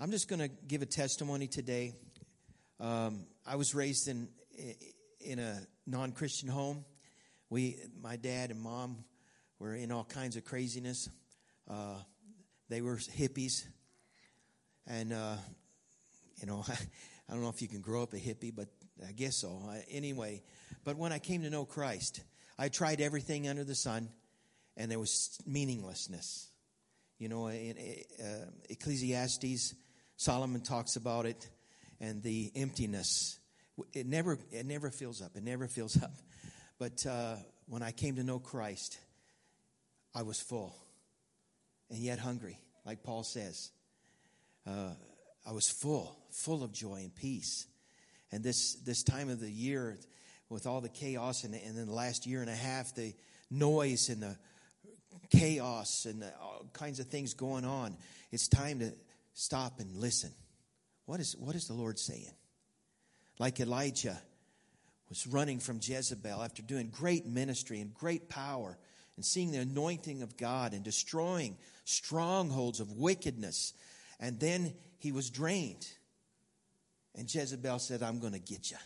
I'm 0.00 0.10
just 0.10 0.28
going 0.28 0.40
to 0.40 0.48
give 0.48 0.82
a 0.82 0.86
testimony 0.86 1.46
today. 1.46 1.92
Um, 2.80 3.26
I 3.46 3.54
was 3.54 3.76
raised 3.76 4.08
in 4.08 4.28
in 5.20 5.38
a 5.38 5.60
non-Christian 5.86 6.48
home. 6.48 6.84
We, 7.48 7.78
my 8.02 8.16
dad 8.16 8.50
and 8.50 8.60
mom, 8.60 9.04
were 9.60 9.72
in 9.72 9.92
all 9.92 10.02
kinds 10.02 10.36
of 10.36 10.44
craziness. 10.44 11.08
Uh, 11.70 11.94
they 12.68 12.82
were 12.82 12.96
hippies, 12.96 13.64
and 14.88 15.12
uh, 15.12 15.36
you 16.40 16.46
know, 16.46 16.64
I 16.68 17.32
don't 17.32 17.42
know 17.42 17.48
if 17.48 17.62
you 17.62 17.68
can 17.68 17.80
grow 17.80 18.02
up 18.02 18.14
a 18.14 18.16
hippie, 18.16 18.52
but 18.54 18.66
I 19.06 19.12
guess 19.12 19.36
so. 19.36 19.62
Anyway, 19.88 20.42
but 20.82 20.96
when 20.96 21.12
I 21.12 21.20
came 21.20 21.42
to 21.42 21.50
know 21.50 21.64
Christ, 21.64 22.20
I 22.58 22.68
tried 22.68 23.00
everything 23.00 23.46
under 23.46 23.62
the 23.62 23.76
sun, 23.76 24.08
and 24.76 24.90
there 24.90 24.98
was 24.98 25.38
meaninglessness. 25.46 26.50
You 27.16 27.28
know, 27.28 27.46
in 27.46 27.76
uh, 28.20 28.50
Ecclesiastes, 28.68 29.74
Solomon 30.16 30.60
talks 30.60 30.96
about 30.96 31.26
it, 31.26 31.48
and 32.00 32.22
the 32.22 32.52
emptiness. 32.54 33.38
It 33.92 34.06
never, 34.06 34.38
it 34.52 34.66
never 34.66 34.90
fills 34.90 35.20
up. 35.22 35.36
It 35.36 35.42
never 35.42 35.66
fills 35.66 35.96
up. 36.02 36.14
But 36.78 37.04
uh, 37.06 37.36
when 37.66 37.82
I 37.82 37.92
came 37.92 38.16
to 38.16 38.22
know 38.22 38.38
Christ, 38.38 38.98
I 40.14 40.22
was 40.22 40.40
full, 40.40 40.76
and 41.90 41.98
yet 41.98 42.18
hungry, 42.18 42.58
like 42.84 43.02
Paul 43.02 43.22
says. 43.22 43.70
Uh, 44.66 44.90
I 45.46 45.52
was 45.52 45.68
full, 45.68 46.16
full 46.30 46.62
of 46.62 46.72
joy 46.72 46.96
and 46.96 47.14
peace. 47.14 47.66
And 48.32 48.42
this, 48.42 48.74
this 48.76 49.02
time 49.02 49.28
of 49.28 49.40
the 49.40 49.50
year, 49.50 49.98
with 50.48 50.66
all 50.66 50.80
the 50.80 50.88
chaos, 50.88 51.44
and, 51.44 51.54
and 51.54 51.76
then 51.76 51.86
the 51.86 51.92
last 51.92 52.26
year 52.26 52.40
and 52.40 52.50
a 52.50 52.54
half, 52.54 52.94
the 52.94 53.12
noise 53.50 54.08
and 54.08 54.22
the 54.22 54.36
chaos 55.30 56.06
and 56.06 56.22
the, 56.22 56.32
all 56.40 56.66
kinds 56.72 57.00
of 57.00 57.06
things 57.06 57.34
going 57.34 57.64
on, 57.64 57.96
it's 58.30 58.48
time 58.48 58.78
to 58.80 58.92
stop 59.34 59.80
and 59.80 59.96
listen. 59.96 60.32
What 61.06 61.20
is, 61.20 61.36
what 61.38 61.54
is 61.54 61.68
the 61.68 61.74
Lord 61.74 61.98
saying? 61.98 62.32
Like 63.38 63.60
Elijah 63.60 64.18
was 65.08 65.26
running 65.26 65.58
from 65.58 65.80
Jezebel 65.82 66.42
after 66.42 66.62
doing 66.62 66.88
great 66.90 67.26
ministry 67.26 67.80
and 67.80 67.92
great 67.92 68.28
power 68.28 68.78
and 69.16 69.24
seeing 69.24 69.52
the 69.52 69.58
anointing 69.58 70.22
of 70.22 70.36
God 70.36 70.72
and 70.72 70.82
destroying 70.82 71.56
strongholds 71.84 72.80
of 72.80 72.92
wickedness. 72.92 73.74
And 74.18 74.40
then 74.40 74.72
he 74.98 75.12
was 75.12 75.30
drained. 75.30 75.86
And 77.14 77.32
Jezebel 77.32 77.78
said, 77.78 78.02
I'm 78.02 78.18
going 78.18 78.32
to 78.32 78.38
get 78.38 78.70
you. 78.70 78.78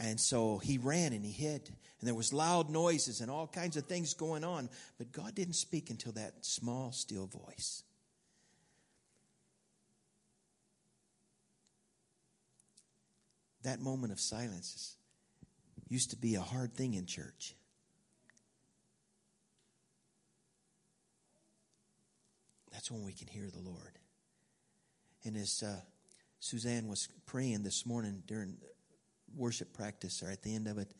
And 0.00 0.20
so 0.20 0.58
he 0.58 0.78
ran 0.78 1.12
and 1.12 1.24
he 1.24 1.32
hid. 1.32 1.68
And 2.00 2.06
there 2.06 2.14
was 2.14 2.32
loud 2.32 2.70
noises 2.70 3.20
and 3.20 3.30
all 3.30 3.46
kinds 3.46 3.76
of 3.76 3.86
things 3.86 4.14
going 4.14 4.44
on. 4.44 4.68
But 4.96 5.12
God 5.12 5.34
didn't 5.34 5.54
speak 5.54 5.90
until 5.90 6.12
that 6.12 6.44
small, 6.44 6.92
still 6.92 7.26
voice. 7.26 7.82
That 13.62 13.80
moment 13.80 14.12
of 14.12 14.20
silence 14.20 14.96
used 15.88 16.10
to 16.10 16.16
be 16.16 16.34
a 16.34 16.40
hard 16.40 16.74
thing 16.74 16.94
in 16.94 17.06
church. 17.06 17.54
That's 22.72 22.90
when 22.90 23.04
we 23.04 23.12
can 23.12 23.26
hear 23.26 23.48
the 23.50 23.60
Lord. 23.60 23.98
And 25.24 25.36
as 25.36 25.62
uh, 25.66 25.80
Suzanne 26.40 26.86
was 26.86 27.08
praying 27.26 27.64
this 27.64 27.84
morning 27.84 28.22
during 28.26 28.56
worship 29.36 29.72
practice 29.72 30.22
or 30.22 30.30
at 30.30 30.42
the 30.42 30.54
end 30.54 30.68
of 30.68 30.78
it, 30.78 30.92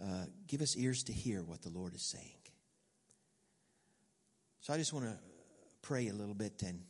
uh, 0.00 0.26
give 0.46 0.62
us 0.62 0.76
ears 0.76 1.02
to 1.04 1.12
hear 1.12 1.42
what 1.42 1.62
the 1.62 1.68
Lord 1.68 1.94
is 1.94 2.02
saying. 2.02 2.40
So 4.60 4.72
I 4.72 4.76
just 4.76 4.92
want 4.92 5.06
to 5.06 5.18
pray 5.82 6.08
a 6.08 6.12
little 6.12 6.34
bit 6.34 6.62
and 6.64 6.82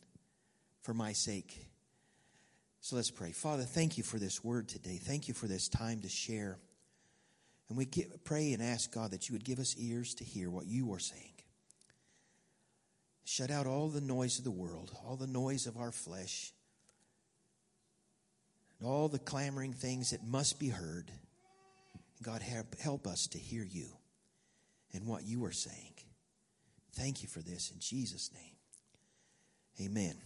for 0.83 0.93
my 0.93 1.13
sake. 1.13 1.70
So 2.81 2.97
let's 2.97 3.11
pray. 3.11 3.33
Father, 3.33 3.65
thank 3.65 3.99
you 3.99 4.05
for 4.05 4.19
this 4.19 4.43
word 4.43 4.69
today. 4.69 4.99
Thank 5.01 5.29
you 5.29 5.35
for 5.35 5.47
this 5.47 5.69
time 5.69 6.01
to 6.01 6.09
share. 6.09 6.59
And 7.69 7.77
we 7.77 7.87
pray 8.25 8.53
and 8.53 8.63
ask 8.63 8.93
God 8.93 9.13
that 9.13 9.29
you 9.29 9.35
would 9.35 9.45
give 9.45 9.59
us 9.59 9.77
ears 9.79 10.15
to 10.15 10.25
hear 10.25 10.51
what 10.51 10.67
you 10.67 10.93
are 10.93 10.99
saying. 10.99 11.33
Shut 13.25 13.51
out 13.51 13.67
all 13.67 13.89
the 13.89 14.01
noise 14.01 14.39
of 14.39 14.45
the 14.45 14.51
world, 14.51 14.91
all 15.07 15.15
the 15.15 15.27
noise 15.27 15.67
of 15.67 15.77
our 15.77 15.93
flesh, 15.93 16.53
and 18.79 18.89
all 18.89 19.09
the 19.09 19.21
clamoring 19.21 19.73
things 19.73 20.11
that 20.11 20.25
must 20.27 20.59
be 20.59 20.69
heard. 20.69 21.13
God, 22.23 22.43
help, 22.43 22.77
help 22.81 23.07
us 23.07 23.29
to 23.29 23.39
hear 23.39 23.63
you 23.63 23.87
and 24.93 25.07
what 25.07 25.25
you 25.25 25.45
are 25.45 25.53
saying. 25.53 25.95
Thank 26.95 27.23
you 27.23 27.29
for 27.29 27.41
this 27.41 27.71
in 27.71 27.79
Jesus' 27.79 28.31
name. 28.35 29.87
Amen. 29.87 30.17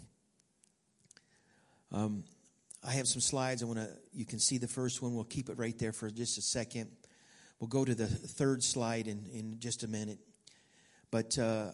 Um, 1.92 2.24
I 2.86 2.92
have 2.92 3.08
some 3.08 3.22
slides. 3.22 3.62
I 3.62 3.66
want 3.66 3.78
to. 3.78 3.88
You 4.12 4.26
can 4.26 4.38
see 4.38 4.58
the 4.58 4.68
first 4.68 5.00
one. 5.00 5.14
We'll 5.14 5.24
keep 5.24 5.48
it 5.48 5.56
right 5.58 5.76
there 5.78 5.92
for 5.92 6.10
just 6.10 6.36
a 6.36 6.42
second. 6.42 6.90
We'll 7.58 7.68
go 7.68 7.82
to 7.82 7.94
the 7.94 8.06
third 8.06 8.62
slide 8.62 9.06
in, 9.06 9.26
in 9.32 9.58
just 9.58 9.84
a 9.84 9.88
minute. 9.88 10.18
But 11.10 11.38
uh, 11.38 11.70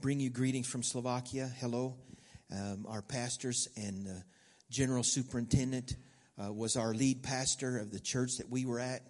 bring 0.00 0.18
you 0.18 0.30
greetings 0.30 0.66
from 0.66 0.82
Slovakia. 0.82 1.52
Hello. 1.60 1.94
Um, 2.50 2.84
our 2.88 3.00
pastors 3.00 3.68
and 3.76 4.08
uh, 4.08 4.10
general 4.70 5.04
superintendent 5.04 5.94
uh, 6.42 6.52
was 6.52 6.76
our 6.76 6.94
lead 6.94 7.22
pastor 7.22 7.78
of 7.78 7.92
the 7.92 8.00
church 8.00 8.38
that 8.38 8.50
we 8.50 8.66
were 8.66 8.80
at 8.80 9.02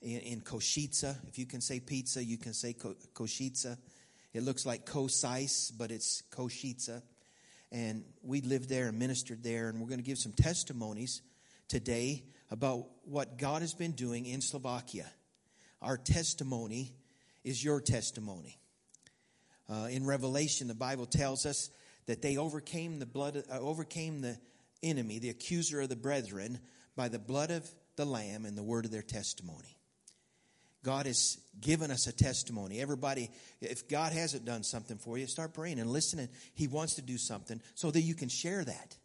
in, 0.00 0.20
in 0.20 0.40
Košice. 0.40 1.16
If 1.28 1.38
you 1.38 1.44
can 1.44 1.60
say 1.60 1.80
pizza, 1.80 2.24
you 2.24 2.38
can 2.38 2.54
say 2.54 2.72
Ko- 2.72 2.96
Košice. 3.14 3.76
It 4.32 4.42
looks 4.42 4.64
like 4.64 4.86
Kosice, 4.86 5.70
but 5.76 5.90
it's 5.90 6.22
Košice. 6.30 7.02
And 7.72 8.04
we 8.22 8.42
lived 8.42 8.68
there 8.68 8.88
and 8.88 8.98
ministered 8.98 9.42
there, 9.42 9.70
and 9.70 9.80
we're 9.80 9.88
going 9.88 9.98
to 9.98 10.04
give 10.04 10.18
some 10.18 10.32
testimonies 10.32 11.22
today 11.68 12.22
about 12.50 12.84
what 13.04 13.38
God 13.38 13.62
has 13.62 13.72
been 13.72 13.92
doing 13.92 14.26
in 14.26 14.42
Slovakia. 14.42 15.10
Our 15.80 15.96
testimony 15.96 16.94
is 17.44 17.64
your 17.64 17.80
testimony. 17.80 18.60
Uh, 19.70 19.88
in 19.90 20.04
Revelation, 20.04 20.68
the 20.68 20.74
Bible 20.74 21.06
tells 21.06 21.46
us 21.46 21.70
that 22.06 22.20
they 22.20 22.36
overcame 22.36 22.98
the 22.98 23.06
blood, 23.06 23.42
uh, 23.50 23.58
overcame 23.58 24.20
the 24.20 24.36
enemy, 24.82 25.18
the 25.18 25.30
accuser 25.30 25.80
of 25.80 25.88
the 25.88 25.96
brethren, 25.96 26.58
by 26.94 27.08
the 27.08 27.18
blood 27.18 27.50
of 27.50 27.68
the 27.96 28.04
Lamb 28.04 28.44
and 28.44 28.56
the 28.56 28.62
word 28.62 28.84
of 28.84 28.90
their 28.90 29.02
testimony. 29.02 29.78
God 30.84 31.06
has 31.06 31.38
given 31.60 31.90
us 31.90 32.06
a 32.06 32.12
testimony. 32.12 32.80
Everybody, 32.80 33.30
if 33.60 33.88
God 33.88 34.12
hasn't 34.12 34.44
done 34.44 34.64
something 34.64 34.98
for 34.98 35.16
you, 35.16 35.26
start 35.26 35.54
praying 35.54 35.78
and 35.78 35.88
listening. 35.90 36.28
He 36.54 36.66
wants 36.66 36.94
to 36.94 37.02
do 37.02 37.18
something 37.18 37.60
so 37.74 37.90
that 37.90 38.00
you 38.00 38.14
can 38.14 38.28
share 38.28 38.64
that. 38.64 38.96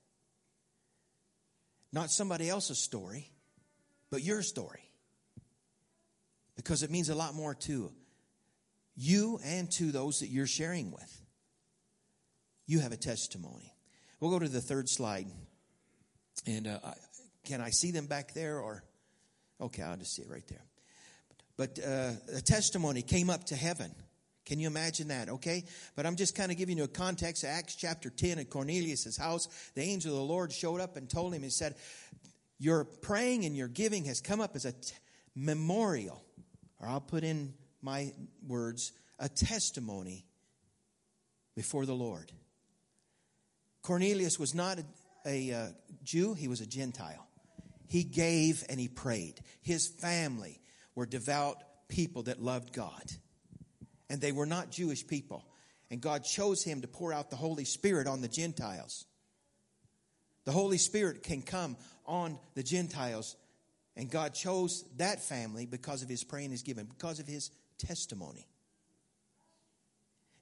Not 1.94 2.10
somebody 2.10 2.50
else's 2.50 2.80
story, 2.80 3.30
but 4.10 4.24
your 4.24 4.42
story. 4.42 4.90
Because 6.56 6.82
it 6.82 6.90
means 6.90 7.10
a 7.10 7.16
lot 7.16 7.36
more 7.36 7.54
to 7.54 7.92
you 8.96 9.40
and 9.46 9.72
to 9.74 9.92
those 9.92 10.20
that 10.20 10.28
you're 10.28 10.48
sharing 10.48 10.92
with. 10.92 11.22
You 12.66 12.80
have 12.80 12.92
a 12.92 12.98
testimony. 12.98 13.74
We'll 14.20 14.32
go 14.32 14.40
to 14.40 14.50
the 14.50 14.62
third 14.62 14.90
slide. 14.90 15.28
And 16.48 16.68
uh, 16.68 16.80
can 17.46 17.62
I 17.62 17.70
see 17.70 17.92
them 17.92 18.08
back 18.08 18.34
there 18.34 18.60
or? 18.60 18.84
Okay, 19.62 19.82
I'll 19.82 19.98
just 19.98 20.16
see 20.16 20.24
it 20.24 20.30
right 20.30 20.46
there. 20.48 20.64
But 21.58 21.80
uh, 21.84 22.12
a 22.36 22.42
testimony 22.42 23.02
came 23.02 23.30
up 23.30 23.46
to 23.46 23.56
heaven. 23.56 23.94
Can 24.46 24.60
you 24.60 24.68
imagine 24.68 25.10
that? 25.10 25.28
Okay? 25.28 25.66
But 25.96 26.06
I'm 26.06 26.16
just 26.16 26.36
kind 26.36 26.52
of 26.52 26.58
giving 26.58 26.78
you 26.78 26.86
a 26.86 26.88
context. 26.88 27.44
Acts 27.44 27.76
chapter 27.76 28.10
10 28.10 28.40
at 28.40 28.50
Cornelius' 28.50 29.18
house, 29.18 29.50
the 29.76 29.82
angel 29.82 30.14
of 30.14 30.20
the 30.20 30.24
Lord 30.24 30.54
showed 30.54 30.80
up 30.80 30.96
and 30.96 31.10
told 31.10 31.34
him, 31.34 31.44
he 31.44 31.50
said, 31.50 31.76
Your 32.60 32.86
praying 32.86 33.44
and 33.44 33.58
your 33.58 33.68
giving 33.68 34.06
has 34.06 34.22
come 34.22 34.40
up 34.40 34.56
as 34.56 34.64
a 34.64 34.72
t- 34.72 34.94
memorial. 35.36 36.24
Or 36.80 36.88
I'll 36.88 37.02
put 37.02 37.24
in 37.24 37.56
my 37.82 38.14
words, 38.48 38.94
a 39.20 39.28
testimony 39.28 40.26
before 41.56 41.86
the 41.86 41.96
Lord. 41.96 42.32
Cornelius 43.82 44.40
was 44.40 44.54
not 44.54 44.80
a, 44.80 44.86
a 45.26 45.54
uh, 45.54 45.68
Jew, 46.04 46.36
he 46.36 46.48
was 46.48 46.62
a 46.62 46.66
Gentile. 46.68 47.28
He 47.88 48.04
gave 48.04 48.64
and 48.70 48.80
he 48.80 48.88
prayed. 48.88 49.40
His 49.62 49.88
family 49.88 50.62
were 50.98 51.06
devout 51.06 51.62
people 51.88 52.24
that 52.24 52.42
loved 52.42 52.74
God. 52.74 53.12
And 54.10 54.20
they 54.20 54.32
were 54.32 54.48
not 54.48 54.72
Jewish 54.72 55.06
people. 55.06 55.46
And 55.92 56.02
God 56.02 56.24
chose 56.24 56.64
him 56.64 56.82
to 56.82 56.88
pour 56.88 57.14
out 57.14 57.30
the 57.30 57.36
Holy 57.36 57.66
Spirit 57.66 58.08
on 58.08 58.22
the 58.22 58.28
Gentiles. 58.28 59.06
The 60.46 60.52
Holy 60.52 60.80
Spirit 60.80 61.22
can 61.22 61.44
come 61.44 61.78
on 62.08 62.40
the 62.56 62.64
Gentiles. 62.64 63.36
And 63.96 64.10
God 64.10 64.34
chose 64.34 64.84
that 64.98 65.22
family 65.22 65.68
because 65.68 66.02
of 66.02 66.10
his 66.10 66.24
praying, 66.24 66.50
his 66.50 66.64
giving, 66.64 66.86
because 66.86 67.20
of 67.20 67.28
his 67.28 67.52
testimony. 67.78 68.48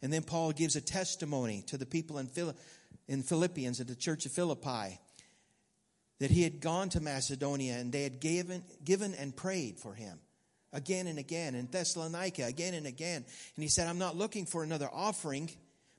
And 0.02 0.14
then 0.14 0.24
Paul 0.24 0.54
gives 0.54 0.78
a 0.78 0.82
testimony 0.82 1.64
to 1.68 1.78
the 1.78 1.86
people 1.86 2.18
in, 2.18 2.28
Phil- 2.28 2.56
in 3.10 3.24
Philippians 3.24 3.82
at 3.82 3.88
the 3.88 3.96
church 3.96 4.26
of 4.26 4.32
Philippi 4.32 5.02
that 6.20 6.32
he 6.32 6.44
had 6.44 6.62
gone 6.62 6.88
to 6.90 7.02
Macedonia 7.02 7.74
and 7.74 7.92
they 7.92 8.04
had 8.04 8.22
given, 8.22 8.64
given 8.86 9.14
and 9.16 9.36
prayed 9.36 9.80
for 9.80 9.94
him 9.94 10.18
again 10.74 11.08
and 11.08 11.20
again. 11.20 11.56
In 11.56 11.68
Thessalonica, 11.68 12.46
again 12.46 12.74
and 12.74 12.86
again. 12.86 13.26
And 13.56 13.64
he 13.64 13.70
said, 13.70 13.88
I'm 13.88 14.00
not 14.00 14.16
looking 14.16 14.46
for 14.46 14.64
another 14.64 14.90
offering, 14.92 15.50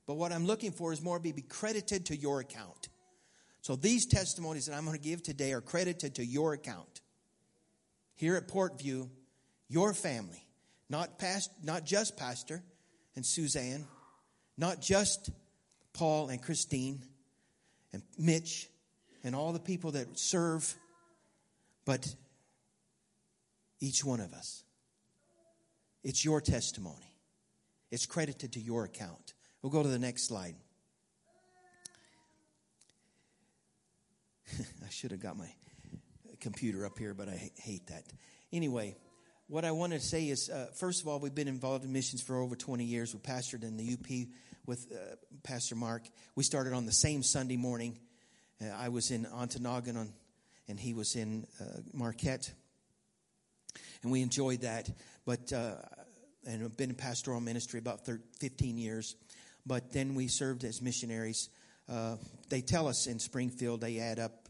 but 0.05 0.15
what 0.15 0.31
I'm 0.31 0.45
looking 0.45 0.71
for 0.71 0.93
is 0.93 1.01
more 1.01 1.19
be 1.19 1.33
credited 1.33 2.05
to 2.07 2.15
your 2.15 2.39
account. 2.39 2.89
So 3.61 3.75
these 3.75 4.05
testimonies 4.05 4.67
that 4.67 4.75
I'm 4.75 4.85
going 4.85 4.97
to 4.97 5.03
give 5.03 5.21
today 5.21 5.51
are 5.51 5.61
credited 5.61 6.15
to 6.15 6.25
your 6.25 6.53
account. 6.53 7.01
Here 8.15 8.35
at 8.35 8.47
Portview, 8.47 9.09
your 9.67 9.93
family, 9.93 10.47
not 10.89 11.19
past, 11.19 11.51
not 11.63 11.85
just 11.85 12.15
Pastor 12.17 12.63
and 13.15 13.25
Suzanne, 13.25 13.85
not 14.57 14.81
just 14.81 15.29
Paul 15.93 16.29
and 16.29 16.41
Christine 16.41 17.01
and 17.91 18.01
Mitch 18.17 18.69
and 19.23 19.35
all 19.35 19.51
the 19.51 19.59
people 19.59 19.91
that 19.91 20.17
serve, 20.17 20.73
but 21.85 22.07
each 23.79 24.03
one 24.03 24.19
of 24.19 24.33
us. 24.33 24.63
It's 26.03 26.23
your 26.23 26.41
testimony. 26.41 27.15
It's 27.91 28.05
credited 28.05 28.53
to 28.53 28.59
your 28.59 28.85
account. 28.85 29.33
We'll 29.61 29.71
go 29.71 29.83
to 29.83 29.89
the 29.89 29.99
next 29.99 30.27
slide. 30.27 30.55
I 34.85 34.89
should 34.89 35.11
have 35.11 35.19
got 35.19 35.37
my 35.37 35.49
computer 36.39 36.85
up 36.85 36.97
here, 36.97 37.13
but 37.13 37.27
I 37.27 37.51
hate 37.55 37.87
that. 37.87 38.03
Anyway, 38.51 38.95
what 39.47 39.65
I 39.65 39.71
want 39.71 39.93
to 39.93 39.99
say 39.99 40.27
is, 40.27 40.49
uh, 40.49 40.67
first 40.75 41.01
of 41.01 41.07
all, 41.07 41.19
we've 41.19 41.35
been 41.35 41.47
involved 41.47 41.85
in 41.85 41.91
missions 41.91 42.21
for 42.21 42.37
over 42.37 42.55
20 42.55 42.83
years. 42.83 43.13
We 43.13 43.19
pastored 43.19 43.63
in 43.63 43.77
the 43.77 43.93
UP 43.93 44.27
with 44.65 44.91
uh, 44.91 45.15
Pastor 45.43 45.75
Mark. 45.75 46.03
We 46.35 46.43
started 46.43 46.73
on 46.73 46.85
the 46.85 46.91
same 46.91 47.23
Sunday 47.23 47.57
morning. 47.57 47.99
Uh, 48.61 48.67
I 48.77 48.89
was 48.89 49.11
in 49.11 49.25
Ontonagon, 49.25 49.97
on, 49.97 50.13
and 50.67 50.79
he 50.79 50.93
was 50.93 51.15
in 51.15 51.47
uh, 51.61 51.79
Marquette. 51.93 52.51
And 54.03 54.11
we 54.11 54.21
enjoyed 54.21 54.61
that. 54.61 54.89
But, 55.25 55.51
uh, 55.51 55.75
and 56.45 56.63
I've 56.63 56.77
been 56.77 56.89
in 56.89 56.95
pastoral 56.95 57.39
ministry 57.41 57.79
about 57.79 58.05
13, 58.05 58.23
15 58.39 58.77
years. 58.77 59.15
But 59.65 59.91
then 59.91 60.15
we 60.15 60.27
served 60.27 60.63
as 60.63 60.81
missionaries. 60.81 61.49
Uh, 61.89 62.17
they 62.49 62.61
tell 62.61 62.87
us 62.87 63.07
in 63.07 63.19
Springfield 63.19 63.81
they 63.81 63.99
add 63.99 64.19
up 64.19 64.47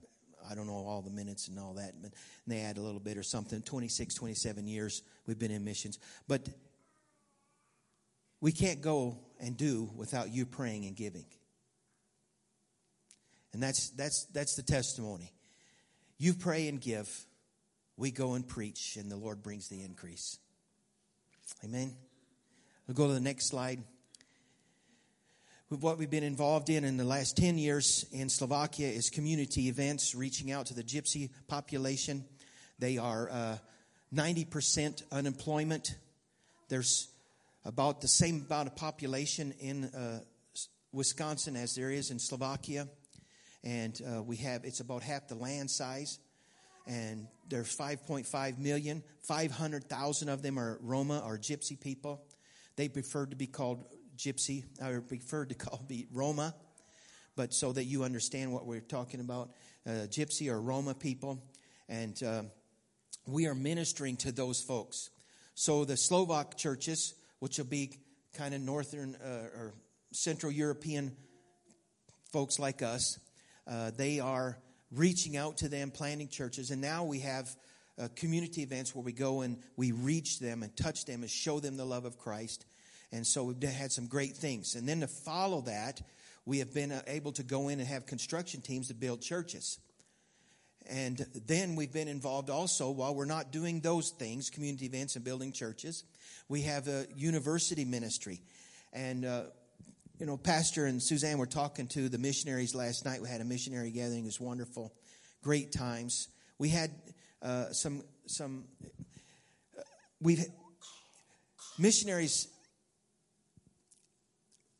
I 0.50 0.56
don't 0.56 0.68
know 0.68 0.86
all 0.88 1.02
the 1.02 1.12
minutes 1.12 1.48
and 1.48 1.60
all 1.60 1.74
that, 1.74 2.02
but 2.02 2.12
they 2.46 2.62
add 2.62 2.78
a 2.78 2.82
little 2.82 3.00
bit 3.00 3.18
or 3.18 3.24
something. 3.24 3.62
26, 3.62 4.14
27 4.16 4.68
years 4.68 5.04
we've 5.26 5.38
been 5.38 5.52
in 5.52 5.64
missions. 5.64 6.00
But 6.28 6.48
we 8.40 8.52
can't 8.52 8.82
go 8.82 9.18
and 9.40 9.58
do 9.58 9.90
without 9.96 10.32
you 10.32 10.46
praying 10.46 10.86
and 10.86 10.96
giving. 10.96 11.26
And 13.54 13.62
that's, 13.62 13.90
that's, 13.92 14.26
that's 14.34 14.56
the 14.56 14.64
testimony. 14.64 15.34
You 16.18 16.34
pray 16.34 16.68
and 16.68 16.80
give, 16.80 17.10
we 17.98 18.12
go 18.12 18.34
and 18.34 18.48
preach, 18.48 18.96
and 18.96 19.12
the 19.12 19.16
Lord 19.16 19.42
brings 19.42 19.68
the 19.68 19.84
increase. 19.84 20.38
Amen. 21.64 21.96
We'll 22.88 22.96
go 22.96 23.08
to 23.08 23.14
the 23.14 23.20
next 23.20 23.48
slide. 23.48 23.84
What 25.70 25.98
we've 25.98 26.10
been 26.10 26.24
involved 26.24 26.70
in 26.70 26.86
in 26.86 26.96
the 26.96 27.04
last 27.04 27.36
10 27.36 27.58
years 27.58 28.06
in 28.14 28.30
Slovakia 28.30 28.88
is 28.88 29.10
community 29.10 29.68
events 29.68 30.16
reaching 30.16 30.52
out 30.52 30.68
to 30.68 30.74
the 30.74 30.84
gypsy 30.84 31.30
population. 31.48 32.24
They 32.80 32.98
are 32.98 33.30
uh, 33.30 33.58
90% 34.14 35.04
unemployment. 35.12 35.98
There's 36.70 37.10
about 37.66 38.00
the 38.00 38.08
same 38.08 38.46
amount 38.48 38.70
of 38.70 38.76
population 38.78 39.54
in 39.60 39.86
uh, 39.86 40.20
Wisconsin 40.94 41.58
as 41.58 41.76
there 41.76 41.92
is 41.92 42.12
in 42.12 42.20
Slovakia. 42.20 42.88
And 43.64 44.00
uh, 44.02 44.24
we 44.24 44.38
have, 44.38 44.64
it's 44.64 44.80
about 44.80 45.04
half 45.04 45.28
the 45.28 45.36
land 45.36 45.70
size. 45.70 46.20
And 46.88 47.28
there's 47.50 47.76
5.5 47.76 48.58
million. 48.58 49.04
500,000 49.24 50.30
of 50.30 50.42
them 50.42 50.58
are 50.58 50.80
Roma 50.82 51.22
or 51.26 51.38
Gypsy 51.38 51.80
people. 51.80 52.24
They 52.78 52.88
prefer 52.88 53.26
to 53.26 53.36
be 53.36 53.48
called 53.48 53.84
Gypsy. 54.18 54.64
I 54.82 54.98
prefer 55.06 55.46
to 55.46 55.54
call 55.54 55.84
me 55.90 56.08
Roma. 56.12 56.56
But 57.36 57.54
so 57.54 57.72
that 57.74 57.84
you 57.84 58.04
understand 58.04 58.52
what 58.52 58.66
we're 58.66 58.80
talking 58.80 59.20
about, 59.20 59.52
uh, 59.86 60.08
Gypsy 60.08 60.50
or 60.50 60.60
Roma 60.60 60.96
people. 60.96 61.44
And 61.90 62.22
uh, 62.24 62.44
we 63.28 63.48
are 63.48 63.56
ministering 63.56 64.16
to 64.18 64.32
those 64.32 64.62
folks. 64.62 65.10
So 65.54 65.86
the 65.86 65.98
Slovak 65.98 66.58
churches, 66.58 67.14
which 67.40 67.58
will 67.58 67.66
be 67.66 67.98
kind 68.34 68.54
of 68.54 68.62
northern 68.62 69.16
uh, 69.16 69.50
or 69.56 69.74
central 70.12 70.52
European 70.52 71.16
folks 72.32 72.60
like 72.60 72.82
us, 72.82 73.20
uh, 73.68 73.92
they 73.96 74.20
are 74.20 74.58
reaching 74.92 75.38
out 75.38 75.58
to 75.58 75.70
them, 75.70 75.92
planting 75.92 76.28
churches, 76.28 76.72
and 76.72 76.82
now 76.82 77.04
we 77.04 77.20
have 77.20 77.50
uh, 78.00 78.08
community 78.16 78.62
events 78.62 78.94
where 78.94 79.04
we 79.04 79.12
go 79.12 79.42
and 79.42 79.58
we 79.76 79.92
reach 79.92 80.40
them 80.40 80.64
and 80.64 80.76
touch 80.78 81.06
them 81.06 81.22
and 81.22 81.30
show 81.30 81.60
them 81.60 81.78
the 81.78 81.86
love 81.86 82.06
of 82.06 82.18
Christ. 82.18 82.66
And 83.12 83.26
so 83.26 83.46
we've 83.46 83.62
had 83.62 83.92
some 83.92 84.08
great 84.08 84.36
things. 84.36 84.76
And 84.76 84.88
then 84.88 85.00
to 85.00 85.08
follow 85.08 85.62
that, 85.62 86.02
we 86.46 86.60
have 86.60 86.74
been 86.74 86.92
uh, 86.92 87.02
able 87.08 87.32
to 87.34 87.44
go 87.44 87.70
in 87.70 87.80
and 87.80 87.88
have 87.88 88.06
construction 88.06 88.62
teams 88.62 88.90
to 88.90 88.94
build 88.94 89.22
churches. 89.22 89.80
And 90.90 91.26
then 91.46 91.76
we've 91.76 91.92
been 91.92 92.08
involved 92.08 92.50
also, 92.50 92.90
while 92.92 93.14
we're 93.14 93.26
not 93.26 93.52
doing 93.52 93.82
those 93.82 94.12
things, 94.12 94.50
community 94.50 94.86
events 94.86 95.16
and 95.16 95.26
building 95.26 95.52
churches, 95.52 96.04
we 96.48 96.62
have 96.62 96.88
a 96.88 97.06
university 97.16 97.84
ministry. 97.84 98.42
And, 98.94 99.26
uh, 99.26 99.44
you 100.20 100.26
know, 100.26 100.38
Pastor 100.38 100.86
and 100.86 101.02
Suzanne 101.02 101.38
were 101.38 101.46
talking 101.46 101.88
to 101.88 102.10
the 102.10 102.18
missionaries 102.18 102.74
last 102.74 103.06
night. 103.06 103.22
We 103.22 103.30
had 103.30 103.42
a 103.42 103.46
missionary 103.46 103.92
gathering. 103.92 104.24
It 104.24 104.26
was 104.26 104.40
wonderful. 104.40 104.94
Great 105.44 105.72
times. 105.72 106.28
We 106.58 106.70
had 106.70 106.92
uh, 107.42 107.72
some, 107.72 108.04
some, 108.26 108.66
uh, 109.78 109.82
we've, 110.20 110.44
missionaries 111.78 112.48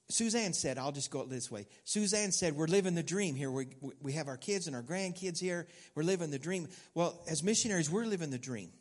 Suzanne 0.10 0.54
said, 0.54 0.78
I'll 0.78 0.94
just 0.94 1.12
go 1.12 1.26
this 1.26 1.52
way. 1.52 1.68
Suzanne 1.84 2.32
said, 2.32 2.56
We're 2.56 2.68
living 2.68 2.96
the 2.96 3.04
dream 3.04 3.36
here. 3.36 3.52
We, 3.52 3.68
we 4.02 4.14
have 4.14 4.30
our 4.30 4.38
kids 4.38 4.68
and 4.68 4.76
our 4.76 4.82
grandkids 4.82 5.40
here. 5.40 5.68
We're 5.96 6.04
living 6.04 6.32
the 6.32 6.40
dream. 6.40 6.70
Well, 6.94 7.22
as 7.30 7.44
missionaries, 7.44 7.90
we're 7.90 8.06
living 8.06 8.32
the 8.32 8.38
dream. 8.38 8.72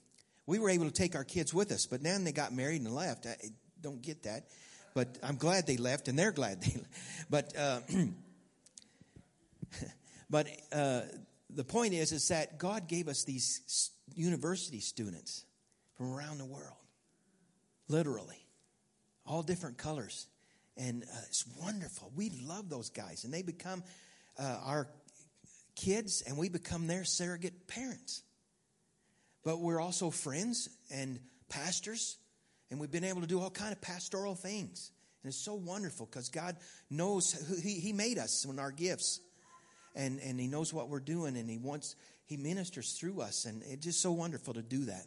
We 0.47 0.61
were 0.61 0.71
able 0.71 0.85
to 0.85 0.93
take 0.93 1.17
our 1.17 1.25
kids 1.25 1.53
with 1.53 1.73
us, 1.73 1.87
but 1.87 2.03
then 2.03 2.23
they 2.23 2.31
got 2.31 2.53
married 2.53 2.83
and 2.83 2.95
left. 2.95 3.27
I 3.27 3.35
don't 3.81 4.01
get 4.01 4.23
that. 4.23 4.45
But 4.97 5.19
I'm 5.23 5.37
glad 5.37 5.69
they 5.69 5.77
left, 5.77 6.09
and 6.09 6.19
they're 6.19 6.33
glad 6.33 6.63
they 6.63 6.73
left. 6.73 6.91
But, 7.31 7.57
uh, 7.57 7.81
but 10.31 10.49
uh, 10.73 11.03
the 11.51 11.65
point 11.65 11.95
is, 11.95 12.11
is 12.11 12.27
that 12.29 12.59
God 12.59 12.89
gave 12.89 13.07
us 13.07 13.23
these 13.23 13.93
university 14.15 14.81
students 14.81 15.45
from 15.97 16.13
around 16.13 16.39
the 16.39 16.45
world, 16.47 16.79
literally, 17.89 18.45
all 19.25 19.43
different 19.43 19.79
colors 19.79 20.27
and 20.77 21.05
uh, 21.05 21.19
it's 21.29 21.45
wonderful. 21.61 22.13
We 22.15 22.31
love 22.45 22.69
those 22.69 22.91
guys, 22.91 23.25
and 23.25 23.33
they 23.33 23.43
become 23.43 23.83
uh, 24.39 24.59
our 24.65 24.89
kids, 25.75 26.23
and 26.27 26.37
we 26.37 26.49
become 26.49 26.87
their 26.87 27.05
surrogate 27.05 27.67
parents. 27.67 28.23
But 29.43 29.61
we're 29.61 29.81
also 29.81 30.11
friends 30.11 30.69
and 30.91 31.21
pastors, 31.49 32.19
and 32.71 32.79
we've 32.79 32.91
been 32.91 33.05
able 33.05 33.23
to 33.23 33.27
do 33.27 33.41
all 33.41 33.51
kind 33.51 33.73
of 33.73 33.81
pastoral 33.81 34.35
things. 34.35 34.91
And 35.27 35.33
it's 35.33 35.45
so 35.45 35.55
wonderful 35.55 36.07
because 36.07 36.29
God 36.29 36.57
knows 36.89 37.33
who 37.33 37.57
he, 37.57 37.81
he 37.81 37.93
made 37.93 38.17
us 38.17 38.45
and 38.45 38.61
our 38.61 38.71
gifts. 38.71 39.21
And, 39.97 40.21
and 40.21 40.39
He 40.39 40.47
knows 40.47 40.73
what 40.73 40.89
we're 40.89 41.01
doing, 41.01 41.37
and 41.37 41.51
He 41.51 41.59
wants, 41.59 41.97
He 42.27 42.37
ministers 42.37 42.93
through 42.93 43.23
us. 43.23 43.45
And 43.45 43.61
it's 43.67 43.85
just 43.85 44.01
so 44.01 44.13
wonderful 44.13 44.55
to 44.55 44.63
do 44.63 44.85
that. 44.85 45.05